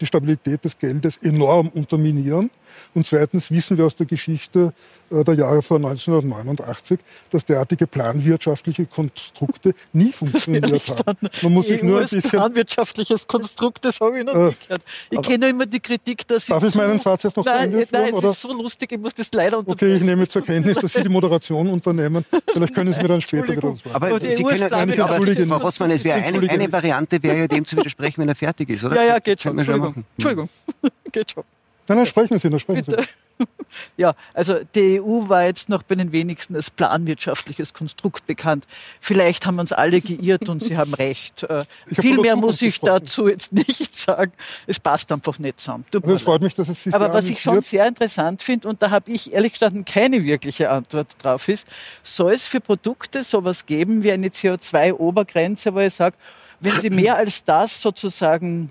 [0.00, 2.50] die Stabilität des Geldes enorm unterminieren.
[2.94, 4.72] Und zweitens wissen wir aus der Geschichte
[5.10, 6.98] äh, der Jahre vor 1989,
[7.30, 11.28] dass derartige planwirtschaftliche Konstrukte nie funktioniert haben.
[11.42, 14.82] Man muss sich nur ein bisschen planwirtschaftliches Konstrukt, das habe ich noch äh, nie gehört.
[15.10, 17.76] Ich kenne immer die Kritik, dass Darf ich so, meinen Satz jetzt noch nein, zu
[17.78, 18.02] Ende führen?
[18.02, 19.92] Nein, es ist so lustig, ich muss das leider unterbrechen.
[19.92, 22.24] Okay, ich nehme zur Kenntnis, dass Sie die Moderation unternehmen.
[22.52, 23.94] Vielleicht können Sie mir dann später wieder was sagen.
[23.94, 27.64] Aber Sie können, Nein, aber, Frau Rossmann, es wäre eine, eine Variante, wäre ja dem
[27.64, 28.96] zu widersprechen, wenn er fertig ist, oder?
[28.96, 29.56] Ja, ja, geht schon.
[29.86, 30.48] Entschuldigung.
[30.72, 31.00] Entschuldigung.
[31.12, 31.44] geht schon.
[31.88, 33.02] Nein, nein, sprechen Sie, dann sprechen Bitte.
[33.02, 33.08] Sie.
[33.98, 38.64] Ja, also die EU war jetzt noch bei den wenigsten als planwirtschaftliches Konstrukt bekannt.
[39.00, 41.42] Vielleicht haben wir uns alle geirrt und Sie haben recht.
[41.42, 43.00] Äh, viel mehr muss ich gesprochen.
[43.00, 44.32] dazu jetzt nicht sagen.
[44.66, 45.84] Es passt einfach nicht zusammen.
[45.92, 48.80] Also es freut mich, dass es Sie Aber was ich schon sehr interessant finde, und
[48.80, 51.66] da habe ich ehrlich gesagt keine wirkliche Antwort drauf, ist,
[52.02, 56.16] soll es für Produkte sowas geben wie eine CO2-Obergrenze, wo ich sage,
[56.60, 58.70] wenn Sie mehr als das sozusagen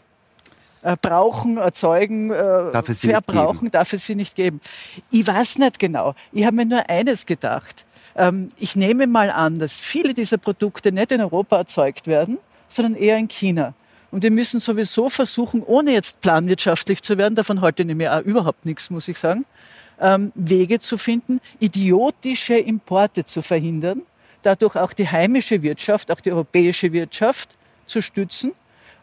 [0.85, 4.61] äh, brauchen, erzeugen, äh, darf verbrauchen, darf es sie nicht geben.
[5.09, 6.13] Ich weiß nicht genau.
[6.31, 7.87] Ich habe mir nur eines gedacht.
[8.15, 12.93] Ähm, ich nehme mal an, dass viele dieser Produkte nicht in Europa erzeugt werden, sondern
[12.93, 13.73] eher in China.
[14.11, 18.21] Und wir müssen sowieso versuchen, ohne jetzt planwirtschaftlich zu werden, davon halte ich mir auch
[18.21, 19.43] überhaupt nichts, muss ich sagen,
[19.99, 24.03] ähm, Wege zu finden, idiotische Importe zu verhindern,
[24.43, 27.57] dadurch auch die heimische Wirtschaft, auch die europäische Wirtschaft
[27.87, 28.51] zu stützen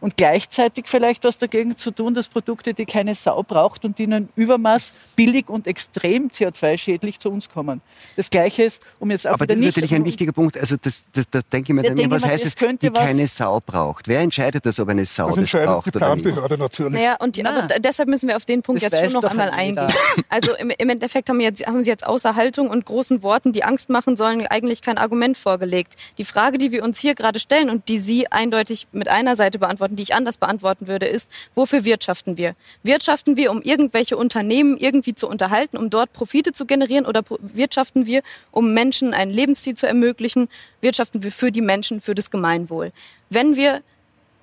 [0.02, 4.04] und gleichzeitig vielleicht was dagegen zu tun, dass Produkte, die keine Sau braucht und die
[4.04, 7.80] in einem Übermaß billig und extrem CO2-schädlich zu uns kommen.
[8.16, 10.58] Das Gleiche ist, um jetzt auch Aber das ist natürlich ein wichtiger Punkt.
[10.58, 14.08] Also das, das, da denke ich mir, dann, was heißt es, die keine Sau braucht?
[14.08, 16.58] Wer entscheidet das, ob eine Sau das, das braucht die oder nicht?
[16.58, 16.92] natürlich.
[16.92, 19.86] Naja, und die, aber deshalb müssen wir auf den Punkt jetzt schon noch einmal eingehen.
[20.28, 23.64] Also im, im, Endeffekt haben, jetzt, haben Sie jetzt außer Haltung und großen Worten, die
[23.64, 25.94] Angst machen sollen, eigentlich kein Argument vorgelegt.
[26.18, 29.58] Die Frage, die wir uns hier gerade stellen und die Sie eindeutig mit einer Seite
[29.58, 32.54] beantworten, beantworten, die ich anders beantworten würde, ist, wofür wirtschaften wir?
[32.82, 38.06] Wirtschaften wir, um irgendwelche Unternehmen irgendwie zu unterhalten, um dort Profite zu generieren oder wirtschaften
[38.06, 40.48] wir, um Menschen ein Lebensstil zu ermöglichen?
[40.80, 42.92] Wirtschaften wir für die Menschen, für das Gemeinwohl?
[43.30, 43.82] Wenn wir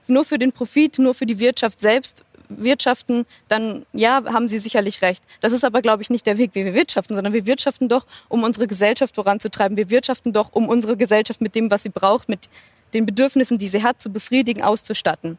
[0.08, 5.04] nur für den Profit, nur für die Wirtschaft selbst wirtschaften, dann ja, haben Sie sicherlich
[5.04, 5.24] recht.
[5.39, 8.08] Das ist aber, glaube ich, nicht der Weg, wie wir wirtschaften, sondern wir wirtschaften doch,
[8.28, 9.78] um unsere Gesellschaft voranzutreiben.
[9.78, 12.50] Wir wirtschaften doch, um unsere Gesellschaft mit dem, was sie braucht, mit
[12.94, 15.38] den Bedürfnissen, die sie hat, zu befriedigen, auszustatten.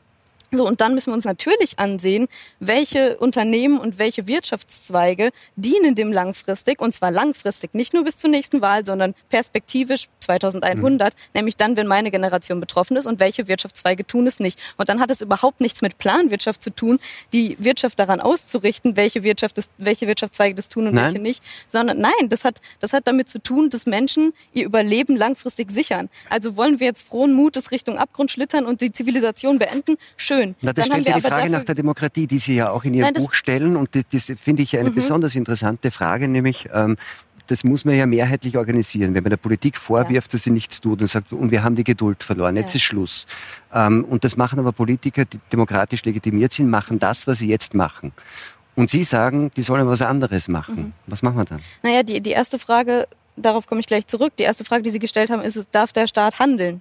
[0.52, 2.26] So, und dann müssen wir uns natürlich ansehen,
[2.58, 8.30] welche Unternehmen und welche Wirtschaftszweige dienen dem langfristig, und zwar langfristig, nicht nur bis zur
[8.30, 11.18] nächsten Wahl, sondern perspektivisch 2100, mhm.
[11.34, 14.58] nämlich dann, wenn meine Generation betroffen ist und welche Wirtschaftszweige tun es nicht.
[14.76, 16.98] Und dann hat es überhaupt nichts mit Planwirtschaft zu tun,
[17.32, 21.06] die Wirtschaft daran auszurichten, welche, Wirtschaft das, welche Wirtschaftszweige das tun und nein.
[21.06, 25.16] welche nicht, sondern nein, das hat, das hat damit zu tun, dass Menschen ihr Überleben
[25.16, 26.08] langfristig sichern.
[26.28, 29.96] Also wollen wir jetzt frohen Mutes Richtung Abgrund schlittern und die Zivilisation beenden?
[30.16, 30.54] Schön schön.
[30.60, 33.12] Na, das stellt ja die Frage nach der Demokratie, die Sie ja auch in Ihrem
[33.12, 33.76] Nein, Buch stellen.
[33.76, 34.94] Und das, das finde ich eine mhm.
[34.94, 36.96] besonders interessante Frage, nämlich ähm,
[37.46, 39.14] das muss man ja mehrheitlich organisieren.
[39.14, 40.36] Wenn man der Politik vorwirft, ja.
[40.36, 42.76] dass sie nichts tut und sagt, und wir haben die Geduld verloren, jetzt ja.
[42.76, 43.26] ist Schluss.
[43.74, 47.74] Ähm, und das machen aber Politiker, die demokratisch legitimiert sind, machen das, was sie jetzt
[47.74, 48.12] machen.
[48.76, 50.76] Und Sie sagen, die sollen was anderes machen.
[50.76, 50.92] Mhm.
[51.06, 51.60] Was machen wir dann?
[51.82, 55.00] Naja, die, die erste Frage, darauf komme ich gleich zurück, die erste Frage, die Sie
[55.00, 56.80] gestellt haben, ist, darf der Staat handeln?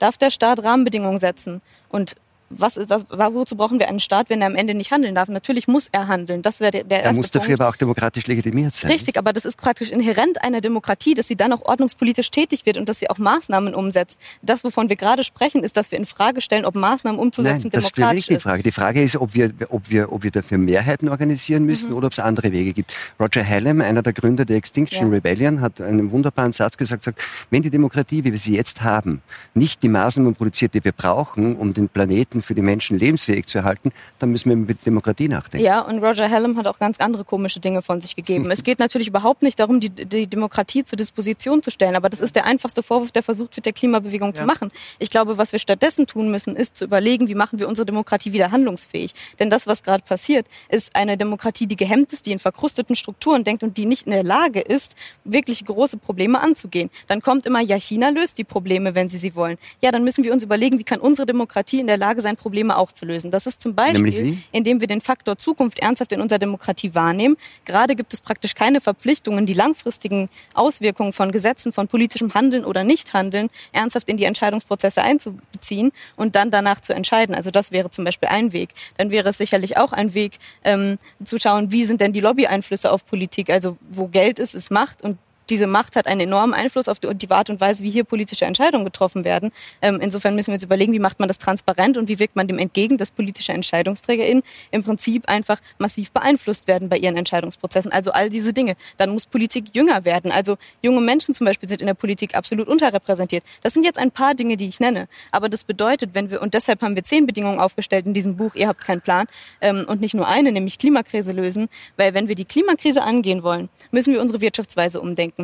[0.00, 1.62] Darf der Staat Rahmenbedingungen setzen?
[1.88, 2.16] Und
[2.50, 5.28] was, was, wozu brauchen wir einen Staat, wenn er am Ende nicht handeln darf?
[5.28, 6.42] Natürlich muss er handeln.
[6.42, 7.60] Das wäre der, der erste Er muss dafür Punkt.
[7.60, 8.90] aber auch demokratisch legitimiert sein.
[8.90, 12.76] Richtig, aber das ist praktisch inhärent einer Demokratie, dass sie dann auch ordnungspolitisch tätig wird
[12.76, 14.20] und dass sie auch Maßnahmen umsetzt.
[14.42, 17.70] Das, wovon wir gerade sprechen, ist, dass wir in Frage stellen, ob Maßnahmen umzusetzen Nein,
[17.70, 18.28] das demokratisch ist.
[18.28, 18.62] Die Frage.
[18.62, 21.96] die Frage ist, ob wir, ob wir, ob wir dafür Mehrheiten organisieren müssen mhm.
[21.96, 22.94] oder ob es andere Wege gibt.
[23.20, 25.14] Roger Hallam, einer der Gründer der Extinction ja.
[25.14, 29.22] Rebellion, hat einen wunderbaren Satz gesagt, sagt, wenn die Demokratie, wie wir sie jetzt haben,
[29.54, 33.46] nicht die Maßnahmen produziert, die wir brauchen, um den Planeten helfen, für die Menschen lebensfähig
[33.46, 35.64] zu erhalten, dann müssen wir mit Demokratie nachdenken.
[35.64, 38.50] Ja, und Roger Hallam hat auch ganz andere komische Dinge von sich gegeben.
[38.50, 42.20] es geht natürlich überhaupt nicht darum, die, die, Demokratie zur Disposition zu stellen, aber das
[42.20, 44.34] ist der einfachste Vorwurf, der versucht wird, der Klimabewegung ja.
[44.34, 44.70] zu machen.
[44.98, 48.32] Ich glaube, was wir stattdessen tun müssen, ist zu überlegen, wie machen wir unsere Demokratie
[48.32, 49.14] wieder handlungsfähig.
[49.38, 53.44] Denn das, was gerade passiert, ist eine Demokratie, die gehemmt ist, die in verkrusteten Strukturen
[53.44, 56.90] denkt und die nicht in der Lage ist, wirklich große Probleme anzugehen.
[57.06, 59.56] Dann kommt immer, ja, China löst die Probleme, wenn sie sie wollen.
[59.80, 62.76] Ja, dann müssen wir uns überlegen, wie kann unsere Demokratie in der Lage sein, Probleme
[62.76, 63.30] auch zu lösen.
[63.30, 67.36] Das ist zum Beispiel, indem wir den Faktor Zukunft ernsthaft in unserer Demokratie wahrnehmen.
[67.64, 72.84] Gerade gibt es praktisch keine Verpflichtungen, die langfristigen Auswirkungen von Gesetzen, von politischem Handeln oder
[72.84, 77.34] Nichthandeln ernsthaft in die Entscheidungsprozesse einzubeziehen und dann danach zu entscheiden.
[77.34, 78.70] Also das wäre zum Beispiel ein Weg.
[78.96, 82.90] Dann wäre es sicherlich auch ein Weg, ähm, zu schauen, wie sind denn die Lobbyeinflüsse
[82.90, 85.18] auf Politik, also wo Geld ist, ist Macht und
[85.50, 88.84] diese Macht hat einen enormen Einfluss auf die, Art und Weise, wie hier politische Entscheidungen
[88.84, 89.52] getroffen werden.
[89.82, 92.48] Ähm, insofern müssen wir uns überlegen, wie macht man das transparent und wie wirkt man
[92.48, 97.92] dem entgegen, dass politische EntscheidungsträgerInnen im Prinzip einfach massiv beeinflusst werden bei ihren Entscheidungsprozessen.
[97.92, 98.76] Also all diese Dinge.
[98.96, 100.32] Dann muss Politik jünger werden.
[100.32, 103.44] Also junge Menschen zum Beispiel sind in der Politik absolut unterrepräsentiert.
[103.62, 105.08] Das sind jetzt ein paar Dinge, die ich nenne.
[105.30, 108.54] Aber das bedeutet, wenn wir, und deshalb haben wir zehn Bedingungen aufgestellt in diesem Buch,
[108.54, 109.26] ihr habt keinen Plan,
[109.60, 113.68] ähm, und nicht nur eine, nämlich Klimakrise lösen, weil wenn wir die Klimakrise angehen wollen,
[113.90, 115.37] müssen wir unsere Wirtschaftsweise umdenken.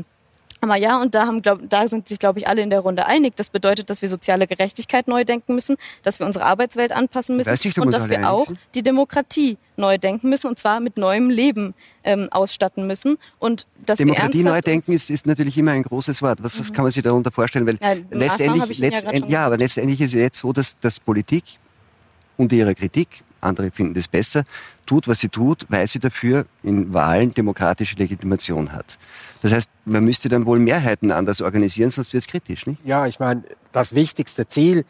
[0.64, 3.04] Aber ja, und da, haben, glaub, da sind sich, glaube ich, alle in der Runde
[3.04, 3.36] einig.
[3.36, 7.50] Das bedeutet, dass wir soziale Gerechtigkeit neu denken müssen, dass wir unsere Arbeitswelt anpassen müssen
[7.50, 11.74] nicht, und dass wir auch die Demokratie neu denken müssen und zwar mit neuem Leben
[12.02, 13.18] ähm, ausstatten müssen.
[13.38, 16.42] Und dass Demokratie neu denken ist, ist natürlich immer ein großes Wort.
[16.42, 16.74] Was, was mhm.
[16.74, 17.66] kann man sich darunter vorstellen?
[17.66, 21.44] Weil ja, letztendlich, letztend, ja, ja, aber letztendlich ist es jetzt so, dass, dass Politik
[22.38, 24.44] unter ihrer Kritik andere finden das besser,
[24.86, 28.98] tut, was sie tut, weil sie dafür in Wahlen demokratische Legitimation hat.
[29.42, 32.84] Das heißt, man müsste dann wohl Mehrheiten anders organisieren, sonst wird es kritisch, nicht?
[32.84, 33.42] Ja, ich meine,
[33.72, 34.84] das wichtigste Ziel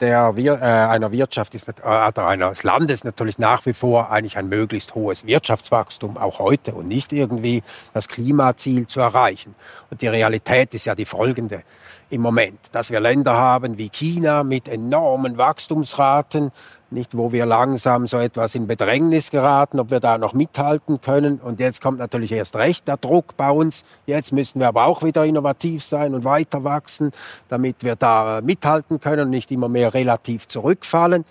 [0.00, 4.94] der, äh, einer Wirtschaft ist, äh, eines Landes natürlich nach wie vor eigentlich ein möglichst
[4.94, 7.62] hohes Wirtschaftswachstum, auch heute, und nicht irgendwie
[7.94, 9.54] das Klimaziel zu erreichen.
[9.90, 11.62] Und die Realität ist ja die folgende
[12.10, 16.52] im Moment, dass wir Länder haben wie China mit enormen Wachstumsraten,
[16.90, 21.38] nicht wo wir langsam so etwas in Bedrängnis geraten, ob wir da noch mithalten können.
[21.38, 23.84] Und jetzt kommt natürlich erst recht der Druck bei uns.
[24.06, 27.12] Jetzt müssen wir aber auch wieder innovativ sein und weiter wachsen,
[27.48, 31.24] damit wir da mithalten können und nicht immer mehr relativ zurückfallen.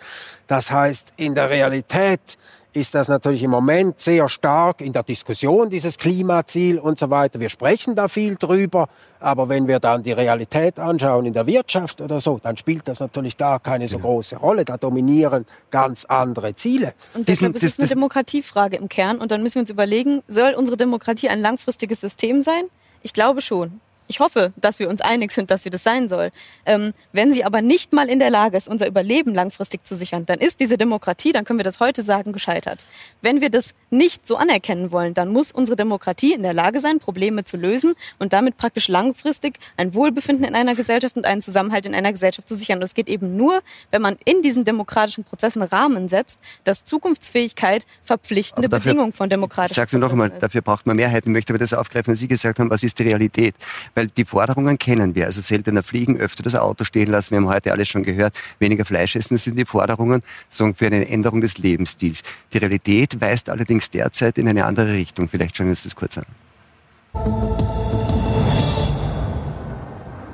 [0.45, 2.38] Das heißt, in der Realität
[2.74, 7.39] ist das natürlich im Moment sehr stark in der Diskussion, dieses Klimaziel und so weiter.
[7.39, 8.88] Wir sprechen da viel drüber,
[9.20, 12.99] aber wenn wir dann die Realität anschauen in der Wirtschaft oder so, dann spielt das
[12.99, 14.65] natürlich gar keine so große Rolle.
[14.65, 16.93] Da dominieren ganz andere Ziele.
[17.13, 19.20] Und deshalb ist es eine Demokratiefrage im Kern.
[19.20, 22.65] Und dann müssen wir uns überlegen, soll unsere Demokratie ein langfristiges System sein?
[23.01, 23.80] Ich glaube schon.
[24.08, 26.32] Ich hoffe, dass wir uns einig sind, dass sie das sein soll.
[26.66, 30.26] Ähm, wenn sie aber nicht mal in der Lage ist, unser Überleben langfristig zu sichern,
[30.26, 32.86] dann ist diese Demokratie, dann können wir das heute sagen, gescheitert.
[33.22, 36.99] Wenn wir das nicht so anerkennen wollen, dann muss unsere Demokratie in der Lage sein,
[36.99, 41.86] Probleme zu lösen und damit praktisch langfristig ein Wohlbefinden in einer Gesellschaft und einen Zusammenhalt
[41.86, 42.80] in einer Gesellschaft zu sichern.
[42.80, 47.86] Und es geht eben nur, wenn man in diesen demokratischen Prozessen Rahmen setzt, dass Zukunftsfähigkeit
[48.03, 51.30] verpflichtende dafür, Bedingung von demokratischen Sagst du noch einmal, dafür braucht man Mehrheiten.
[51.30, 53.55] Ich möchte aber das aufgreifen, was Sie gesagt haben, was ist die Realität?
[53.98, 55.26] Weil die Forderungen kennen wir.
[55.26, 57.32] Also seltener fliegen, öfter das Auto stehen lassen.
[57.32, 58.36] Wir haben heute alles schon gehört.
[58.60, 60.22] Weniger Fleisch essen, das sind die Forderungen
[60.52, 62.22] für eine Änderung des Lebensstils.
[62.54, 65.28] Die Realität weist allerdings derzeit in eine andere Richtung.
[65.28, 66.26] Vielleicht schauen wir uns das kurz an.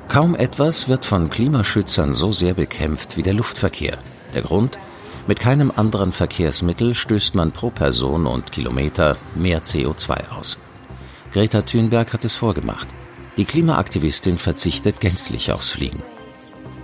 [0.08, 3.96] Kaum etwas wird von Klimaschützern so sehr bekämpft wie der Luftverkehr.
[4.34, 4.78] Der Grund?
[5.26, 10.58] Mit keinem anderen Verkehrsmittel stößt man pro Person und Kilometer mehr CO2 aus.
[11.32, 12.88] Greta Thunberg hat es vorgemacht.
[13.36, 16.02] Die Klimaaktivistin verzichtet gänzlich aufs Fliegen.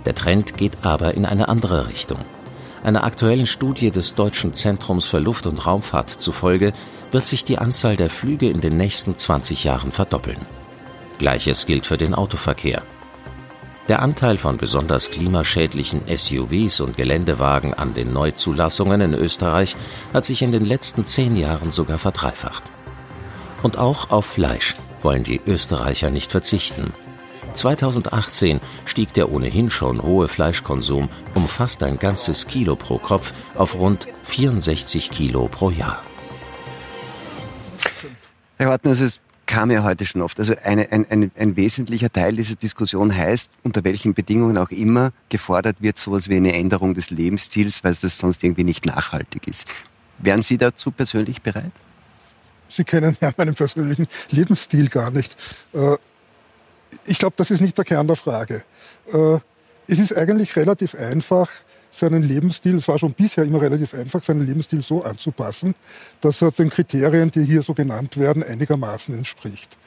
[0.05, 2.19] Der Trend geht aber in eine andere Richtung.
[2.83, 6.73] Einer aktuellen Studie des Deutschen Zentrums für Luft- und Raumfahrt zufolge
[7.11, 10.39] wird sich die Anzahl der Flüge in den nächsten 20 Jahren verdoppeln.
[11.19, 12.81] Gleiches gilt für den Autoverkehr.
[13.87, 19.75] Der Anteil von besonders klimaschädlichen SUVs und Geländewagen an den Neuzulassungen in Österreich
[20.13, 22.63] hat sich in den letzten zehn Jahren sogar verdreifacht.
[23.63, 26.93] Und auch auf Fleisch wollen die Österreicher nicht verzichten.
[27.53, 33.75] 2018 stieg der ohnehin schon hohe Fleischkonsum um fast ein ganzes Kilo pro Kopf auf
[33.75, 36.01] rund 64 Kilo pro Jahr.
[38.57, 40.39] Herr Hartner, also es kam ja heute schon oft.
[40.39, 45.11] Also eine, ein, ein, ein wesentlicher Teil dieser Diskussion heißt, unter welchen Bedingungen auch immer
[45.27, 49.67] gefordert wird sowas wie eine Änderung des Lebensstils, weil das sonst irgendwie nicht nachhaltig ist.
[50.19, 51.71] Wären Sie dazu persönlich bereit?
[52.71, 55.35] Sie kennen ja meinen persönlichen Lebensstil gar nicht.
[55.73, 55.97] Äh,
[57.05, 58.63] ich glaube, das ist nicht der Kern der Frage.
[59.11, 59.39] Äh,
[59.87, 61.49] es ist eigentlich relativ einfach,
[61.91, 65.75] seinen Lebensstil, es war schon bisher immer relativ einfach, seinen Lebensstil so anzupassen,
[66.21, 69.77] dass er den Kriterien, die hier so genannt werden, einigermaßen entspricht.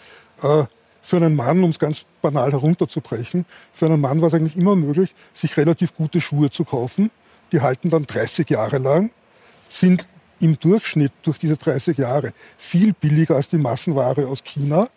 [0.42, 0.64] Äh,
[1.00, 4.76] für einen Mann, um es ganz banal herunterzubrechen, für einen Mann war es eigentlich immer
[4.76, 7.10] möglich, sich relativ gute Schuhe zu kaufen.
[7.52, 9.10] Die halten dann 30 Jahre lang,
[9.68, 10.06] sind
[10.40, 14.88] im Durchschnitt durch diese 30 Jahre viel billiger als die Massenware aus China.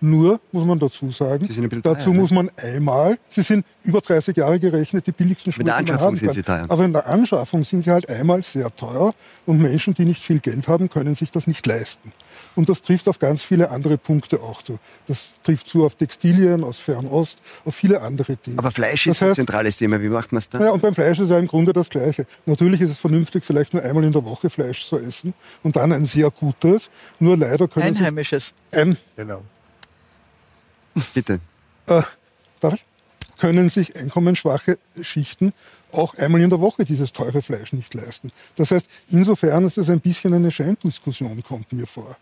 [0.00, 1.48] Nur, muss man dazu sagen,
[1.82, 5.70] dazu teuer, muss man einmal, sie sind über 30 Jahre gerechnet, die billigsten Schuhe, die
[5.70, 6.66] man haben sind sie teuer.
[6.68, 9.12] Aber in der Anschaffung sind sie halt einmal sehr teuer
[9.44, 12.12] und Menschen, die nicht viel Geld haben, können sich das nicht leisten.
[12.54, 14.78] Und das trifft auf ganz viele andere Punkte auch zu.
[15.06, 18.58] Das trifft zu auf Textilien aus Fernost, auf viele andere Dinge.
[18.58, 20.00] Aber Fleisch ist das heißt, ein zentrales Thema.
[20.00, 20.62] Wie macht man es dann?
[20.62, 22.26] Ja, und beim Fleisch ist ja im Grunde das Gleiche.
[22.46, 25.92] Natürlich ist es vernünftig, vielleicht nur einmal in der Woche Fleisch zu essen und dann
[25.92, 26.90] ein sehr gutes.
[27.18, 28.52] Nur leider können Einheimisches.
[28.72, 29.42] Ein, genau.
[31.14, 31.40] Bitte.
[31.86, 32.02] Äh,
[32.60, 32.84] darf ich?
[33.38, 35.52] Können sich einkommensschwache Schichten
[35.92, 38.30] auch einmal in der Woche dieses teure Fleisch nicht leisten.
[38.56, 42.16] Das heißt, insofern ist es ein bisschen eine Scheindiskussion, kommt mir vor.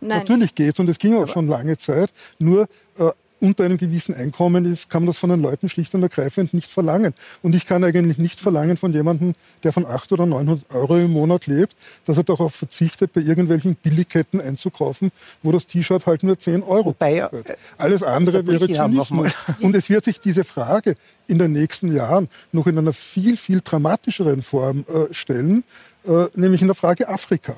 [0.00, 0.18] Nein.
[0.18, 2.12] Natürlich geht und es ging auch schon lange Zeit.
[2.38, 3.10] Nur äh,
[3.42, 6.70] unter einem gewissen Einkommen ist, kann man das von den Leuten schlicht und ergreifend nicht
[6.70, 7.12] verlangen.
[7.42, 9.34] Und ich kann eigentlich nicht verlangen von jemandem,
[9.64, 11.74] der von 800 oder 900 Euro im Monat lebt,
[12.04, 15.10] dass er darauf verzichtet, bei irgendwelchen Billigketten einzukaufen,
[15.42, 17.58] wo das T-Shirt halt nur 10 Euro Wobei, kostet.
[17.78, 19.32] Alles andere wäre Zynismus.
[19.60, 20.94] Und es wird sich diese Frage
[21.26, 25.64] in den nächsten Jahren noch in einer viel, viel dramatischeren Form äh, stellen,
[26.06, 27.54] äh, nämlich in der Frage Afrika.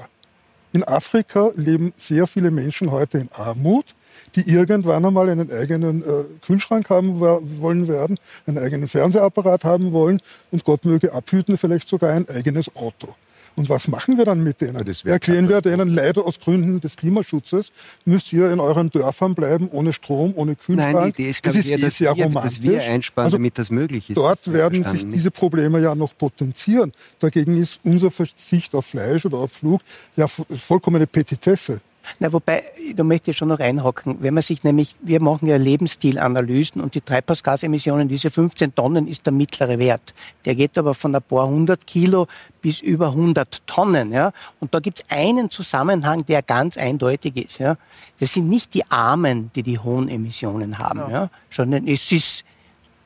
[0.72, 3.94] In Afrika leben sehr viele Menschen heute in Armut
[4.36, 10.20] die irgendwann einmal einen eigenen äh, Kühlschrank haben wollen werden, einen eigenen Fernsehapparat haben wollen
[10.50, 13.14] und Gott möge abhüten, vielleicht sogar ein eigenes Auto.
[13.56, 14.84] Und was machen wir dann mit denen?
[15.04, 17.70] Erklären wir denen leider aus Gründen des Klimaschutzes,
[18.04, 20.92] müsst ihr in euren Dörfern bleiben, ohne Strom, ohne Kühlschrank.
[20.92, 23.58] Nein, die Idee ist, das ist eher, dass, sehr wir, dass wir einsparen, also damit
[23.58, 24.16] das möglich ist.
[24.16, 26.92] Dort werden sich diese Probleme ja noch potenzieren.
[27.20, 29.82] Dagegen ist unser Verzicht auf Fleisch oder auf Flug
[30.16, 31.80] ja vollkommene Petitesse.
[32.18, 32.62] Na, wobei,
[32.94, 34.16] da möchte ich schon noch reinhocken.
[34.20, 39.26] Wenn man sich nämlich, wir machen ja Lebensstilanalysen und die Treibhausgasemissionen, diese 15 Tonnen ist
[39.26, 40.14] der mittlere Wert.
[40.44, 42.26] Der geht aber von ein paar hundert Kilo
[42.60, 44.32] bis über 100 Tonnen, ja.
[44.60, 47.76] Und da gibt es einen Zusammenhang, der ganz eindeutig ist, ja.
[48.20, 52.44] Das sind nicht die Armen, die die hohen Emissionen haben, ja, ja sondern es ist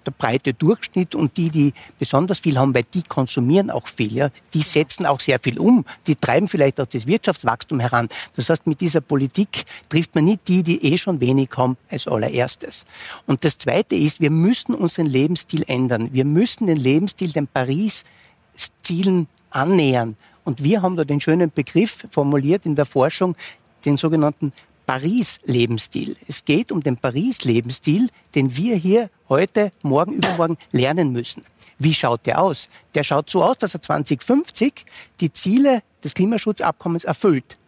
[0.09, 4.31] der breite Durchschnitt und die, die besonders viel haben, weil die konsumieren auch viel, ja,
[4.55, 8.09] die setzen auch sehr viel um, die treiben vielleicht auch das Wirtschaftswachstum heran.
[8.37, 12.09] Das heißt, mit dieser Politik trifft man nicht die, die eh schon wenig haben, als
[12.09, 12.87] allererstes.
[13.27, 16.09] Und das Zweite ist, wir müssen unseren Lebensstil ändern.
[16.13, 20.17] Wir müssen den Lebensstil den Paris-Zielen annähern.
[20.45, 23.37] Und wir haben da den schönen Begriff formuliert in der Forschung,
[23.85, 24.53] den sogenannten
[24.89, 26.17] Paris-Lebensstil.
[26.29, 31.45] Es geht um den Paris-Lebensstil, den wir hier heute, morgen, übermorgen lernen müssen.
[31.79, 32.71] Wie schaut der aus?
[32.95, 34.87] Der schaut so aus, dass er 2050
[35.21, 37.59] die Ziele des Klimaschutzabkommens erfüllt.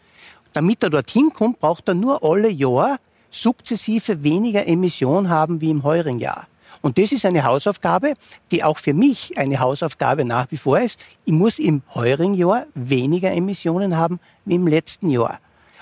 [0.55, 2.99] Damit er dorthin kommt, braucht er nur alle Jahr
[3.31, 6.47] sukzessive weniger Emission haben wie im heurigen Jahr.
[6.81, 8.15] Und das ist eine Hausaufgabe,
[8.51, 11.05] die auch für mich eine Hausaufgabe nach wie vor ist.
[11.27, 15.39] Ich muss im heurigen Jahr weniger Emissionen haben wie im letzten Jahr.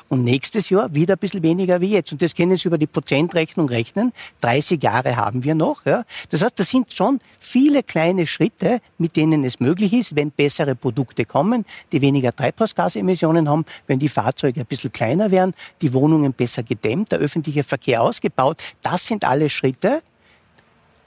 [0.09, 2.13] Und nächstes Jahr wieder ein bisschen weniger wie jetzt.
[2.13, 4.13] Und das können Sie über die Prozentrechnung rechnen.
[4.41, 5.85] 30 Jahre haben wir noch.
[5.85, 6.05] Ja.
[6.31, 10.75] Das heißt, das sind schon viele kleine Schritte, mit denen es möglich ist, wenn bessere
[10.75, 15.53] Produkte kommen, die weniger Treibhausgasemissionen haben, wenn die Fahrzeuge ein bisschen kleiner werden,
[15.83, 18.57] die Wohnungen besser gedämmt, der öffentliche Verkehr ausgebaut.
[18.81, 20.03] Das sind alle Schritte,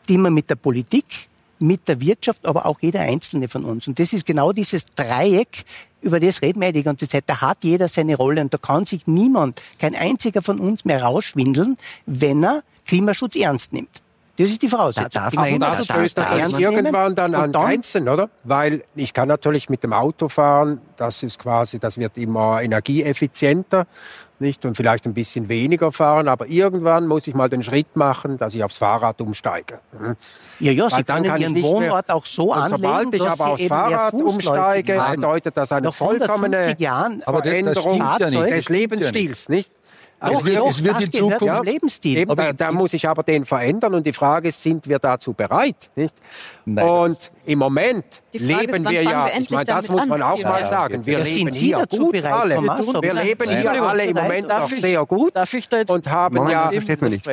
[0.07, 1.30] die man mit der Politik
[1.61, 3.87] mit der Wirtschaft, aber auch jeder Einzelne von uns.
[3.87, 5.63] Und das ist genau dieses Dreieck,
[6.01, 7.25] über das reden wir die ganze Zeit.
[7.27, 11.03] Da hat jeder seine Rolle und da kann sich niemand, kein einziger von uns mehr
[11.03, 14.01] rausschwindeln, wenn er Klimaschutz ernst nimmt.
[14.37, 15.09] Das ist die Voraussetzung.
[15.11, 18.29] Da darf man das stößt natürlich irgendwann dann an Grenzen, oder?
[18.43, 23.85] Weil ich kann natürlich mit dem Auto fahren, das ist quasi, das wird immer energieeffizienter
[24.41, 24.65] nicht?
[24.65, 28.55] Und vielleicht ein bisschen weniger fahren, aber irgendwann muss ich mal den Schritt machen, dass
[28.55, 29.79] ich aufs Fahrrad umsteige.
[29.97, 30.15] Hm?
[30.59, 34.13] Ja, ja, Sie dann können Ihren Wohnort auch so anlegen, sobald ich aber aufs Fahrrad
[34.13, 39.71] umsteige, bedeutet das eine vollkommene Jahren Veränderung ja des Lebensstils, nicht?
[40.21, 42.17] Also doch, es wird, doch, es wird in Zukunft ja, Lebensstil.
[42.19, 45.33] Eben, aber da muss ich aber den verändern und die Frage ist, sind wir dazu
[45.33, 45.89] bereit?
[45.95, 46.13] Nicht?
[46.63, 50.63] Nein, und im Moment leben wir ja, wir ich meine, das muss man auch mal
[50.63, 52.61] sagen, wir leben hier gut bereit, alle.
[52.61, 55.33] Wir leben hier alle im Moment noch sehr gut
[55.87, 56.71] und haben ja,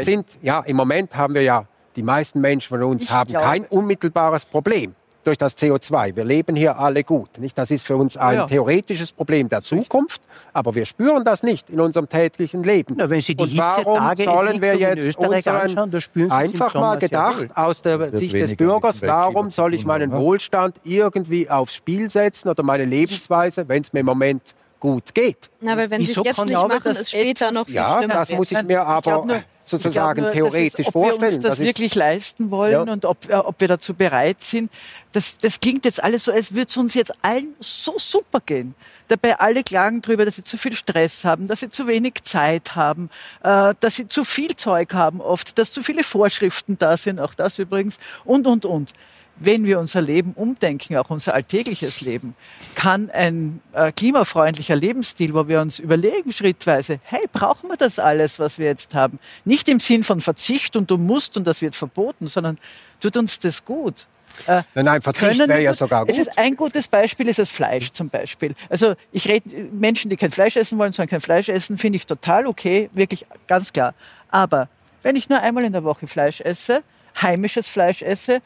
[0.01, 4.47] sind, ja, im Moment haben wir ja, die meisten Menschen von uns haben kein unmittelbares
[4.47, 4.95] Problem
[5.25, 6.17] durch das CO2.
[6.17, 7.39] Wir leben hier alle gut.
[7.39, 7.59] Nicht?
[7.59, 8.47] Das ist für uns ein ja.
[8.47, 10.21] theoretisches Problem der Zukunft,
[10.53, 12.95] aber wir spüren das nicht in unserem täglichen Leben.
[12.97, 18.17] Na, wenn Sie die Und warum sollen wir jetzt unseren, einfach mal gedacht aus der
[18.17, 23.69] Sicht des Bürgers, warum soll ich meinen Wohlstand irgendwie aufs Spiel setzen oder meine Lebensweise,
[23.69, 24.43] wenn es mir im Moment
[24.81, 25.51] gut geht.
[25.61, 28.53] Na, weil wenn Sie es jetzt nicht machen, ist später noch viel Ja, das muss
[28.53, 31.15] ich mir aber nur, sozusagen nur, theoretisch ist, ob vorstellen.
[31.15, 32.81] Ob wir uns das, das wirklich leisten wollen ja.
[32.81, 34.71] und ob, äh, ob wir dazu bereit sind,
[35.13, 38.75] das, das klingt jetzt alles so, als würde es uns jetzt allen so super gehen.
[39.09, 42.77] Dabei alle klagen darüber, dass sie zu viel Stress haben, dass sie zu wenig Zeit
[42.77, 43.09] haben,
[43.43, 47.35] äh, dass sie zu viel Zeug haben oft, dass zu viele Vorschriften da sind, auch
[47.35, 48.93] das übrigens, und, und, und
[49.41, 52.35] wenn wir unser Leben umdenken, auch unser alltägliches Leben,
[52.75, 58.39] kann ein äh, klimafreundlicher Lebensstil, wo wir uns überlegen schrittweise, hey, brauchen wir das alles,
[58.39, 59.19] was wir jetzt haben?
[59.45, 62.59] Nicht im Sinn von Verzicht und du musst und das wird verboten, sondern
[63.01, 64.07] tut uns das gut.
[64.47, 66.11] Äh, nein, nein, Verzicht wäre ja sogar gut.
[66.11, 68.55] Es ist ein gutes Beispiel ist das Fleisch zum Beispiel.
[68.69, 72.07] Also ich rede Menschen, die kein Fleisch essen wollen, sondern kein Fleisch essen, finde ich
[72.07, 73.95] total okay, wirklich ganz klar.
[74.31, 74.69] Aber
[75.03, 76.83] wenn ich nur einmal in der Woche Fleisch esse,
[77.21, 78.41] heimisches Fleisch esse,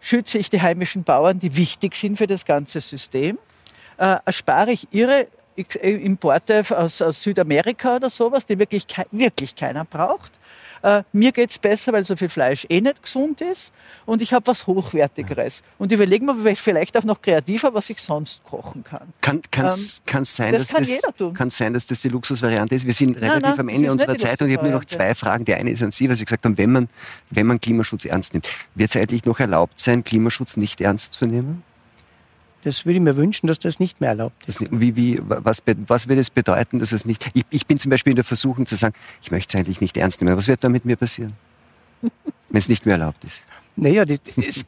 [0.00, 3.38] schütze ich die heimischen Bauern, die wichtig sind für das ganze System,
[3.98, 5.26] äh, erspare ich ihre
[5.56, 10.32] äh, Importe aus, aus, Südamerika oder sowas, die wirklich, wirklich keiner braucht.
[10.82, 13.72] Äh, mir geht's besser, weil so viel Fleisch eh nicht gesund ist
[14.06, 15.62] und ich habe was Hochwertigeres.
[15.78, 19.12] Und überlegen wir vielleicht auch noch kreativer, was ich sonst kochen kann.
[19.20, 21.34] Kann es ähm, sein, das dass kann das, jeder tun.
[21.34, 22.86] Kann sein, dass das die Luxusvariante ist?
[22.86, 25.14] Wir sind relativ nein, nein, am Ende unserer Zeit und ich habe nur noch zwei
[25.14, 25.44] Fragen.
[25.44, 26.88] Die eine ist an Sie, was Sie gesagt haben, wenn man,
[27.30, 28.50] wenn man Klimaschutz ernst nimmt.
[28.74, 31.62] Wird es eigentlich noch erlaubt sein, Klimaschutz nicht ernst zu nehmen?
[32.62, 34.60] Das würde ich mir wünschen, dass das nicht mehr erlaubt ist.
[34.70, 37.30] Wie, wie, was, was wird es bedeuten, dass es nicht...
[37.34, 39.96] Ich, ich bin zum Beispiel in der Versuchung zu sagen, ich möchte es eigentlich nicht
[39.96, 40.36] ernst nehmen.
[40.36, 41.32] Was wird da mit mir passieren,
[42.02, 42.10] wenn
[42.58, 43.40] es nicht mehr erlaubt ist?
[43.80, 44.18] Naja, das,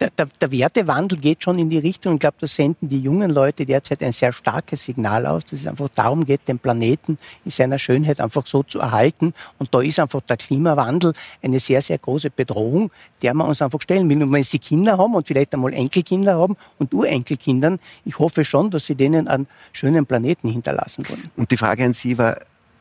[0.00, 2.14] der, der, Wertewandel geht schon in die Richtung.
[2.14, 5.66] Ich glaube, da senden die jungen Leute derzeit ein sehr starkes Signal aus, dass es
[5.66, 9.34] einfach darum geht, den Planeten in seiner Schönheit einfach so zu erhalten.
[9.58, 12.90] Und da ist einfach der Klimawandel eine sehr, sehr große Bedrohung,
[13.20, 14.22] der man uns einfach stellen will.
[14.22, 18.70] Und wenn sie Kinder haben und vielleicht einmal Enkelkinder haben und Urenkelkindern, ich hoffe schon,
[18.70, 21.28] dass sie denen einen schönen Planeten hinterlassen wollen.
[21.36, 22.38] Und die Frage an Sie war,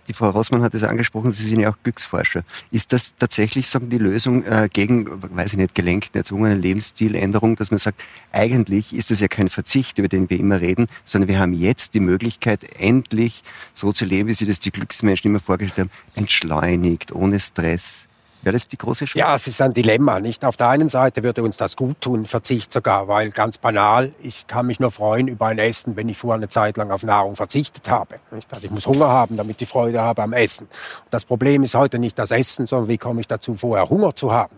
[0.07, 2.43] die Frau Rossmann hat es angesprochen, Sie sind ja auch Glücksforscher.
[2.71, 7.71] Ist das tatsächlich sagen, die Lösung äh, gegen, weiß ich nicht, gelenkten, erzwungene Lebensstiländerung, dass
[7.71, 11.39] man sagt, eigentlich ist es ja kein Verzicht, über den wir immer reden, sondern wir
[11.39, 13.43] haben jetzt die Möglichkeit, endlich
[13.73, 18.05] so zu leben, wie Sie das die Glücksmenschen immer vorgestellt haben, entschleunigt, ohne Stress,
[18.45, 19.17] Wäre das die große Chance?
[19.17, 20.19] Ja, es ist ein Dilemma.
[20.19, 24.11] Nicht auf der einen Seite würde uns das gut tun, Verzicht sogar, weil ganz banal,
[24.21, 27.01] ich kann mich nur freuen über ein Essen, wenn ich vorher eine Zeit lang auf
[27.01, 28.17] Nahrung verzichtet habe.
[28.29, 28.53] Nicht?
[28.53, 30.67] Also ich muss Hunger haben, damit ich Freude habe am Essen.
[31.09, 34.31] Das Problem ist heute nicht das Essen, sondern wie komme ich dazu, vorher Hunger zu
[34.31, 34.55] haben.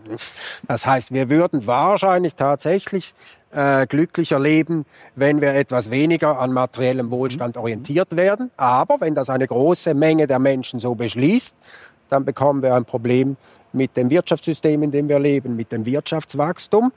[0.66, 3.14] Das heißt, wir würden wahrscheinlich tatsächlich
[3.52, 4.84] äh, glücklicher leben,
[5.16, 8.50] wenn wir etwas weniger an materiellem Wohlstand orientiert werden.
[8.58, 11.54] Aber wenn das eine große Menge der Menschen so beschließt,
[12.10, 13.36] dann bekommen wir ein Problem
[13.72, 16.92] mit dem Wirtschaftssystem, in dem wir leben, mit dem Wirtschaftswachstum.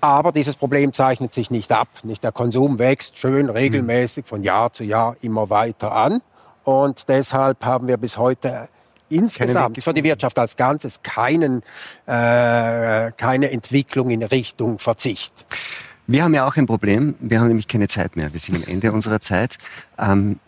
[0.00, 1.88] Aber dieses Problem zeichnet sich nicht ab.
[2.02, 6.20] Nicht der Konsum wächst schön regelmäßig von Jahr zu Jahr immer weiter an.
[6.64, 8.68] Und deshalb haben wir bis heute
[9.08, 11.62] insgesamt für die Wirtschaft als Ganzes keinen,
[12.06, 15.46] äh, keine Entwicklung in Richtung Verzicht.
[16.06, 17.14] Wir haben ja auch ein Problem.
[17.20, 18.32] Wir haben nämlich keine Zeit mehr.
[18.32, 19.56] Wir sind am Ende unserer Zeit.
[19.98, 20.38] Ähm,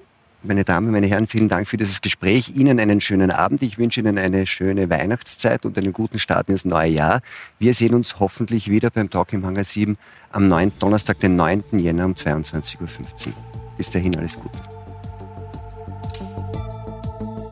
[0.46, 2.52] meine Damen, meine Herren, vielen Dank für dieses Gespräch.
[2.54, 3.62] Ihnen einen schönen Abend.
[3.62, 7.20] Ich wünsche Ihnen eine schöne Weihnachtszeit und einen guten Start ins neue Jahr.
[7.58, 9.96] Wir sehen uns hoffentlich wieder beim Talk im Hangar 7
[10.30, 10.72] am 9.
[10.78, 11.64] Donnerstag, den 9.
[11.72, 13.34] Jänner um 22.15 Uhr.
[13.76, 14.75] Bis dahin alles Gute.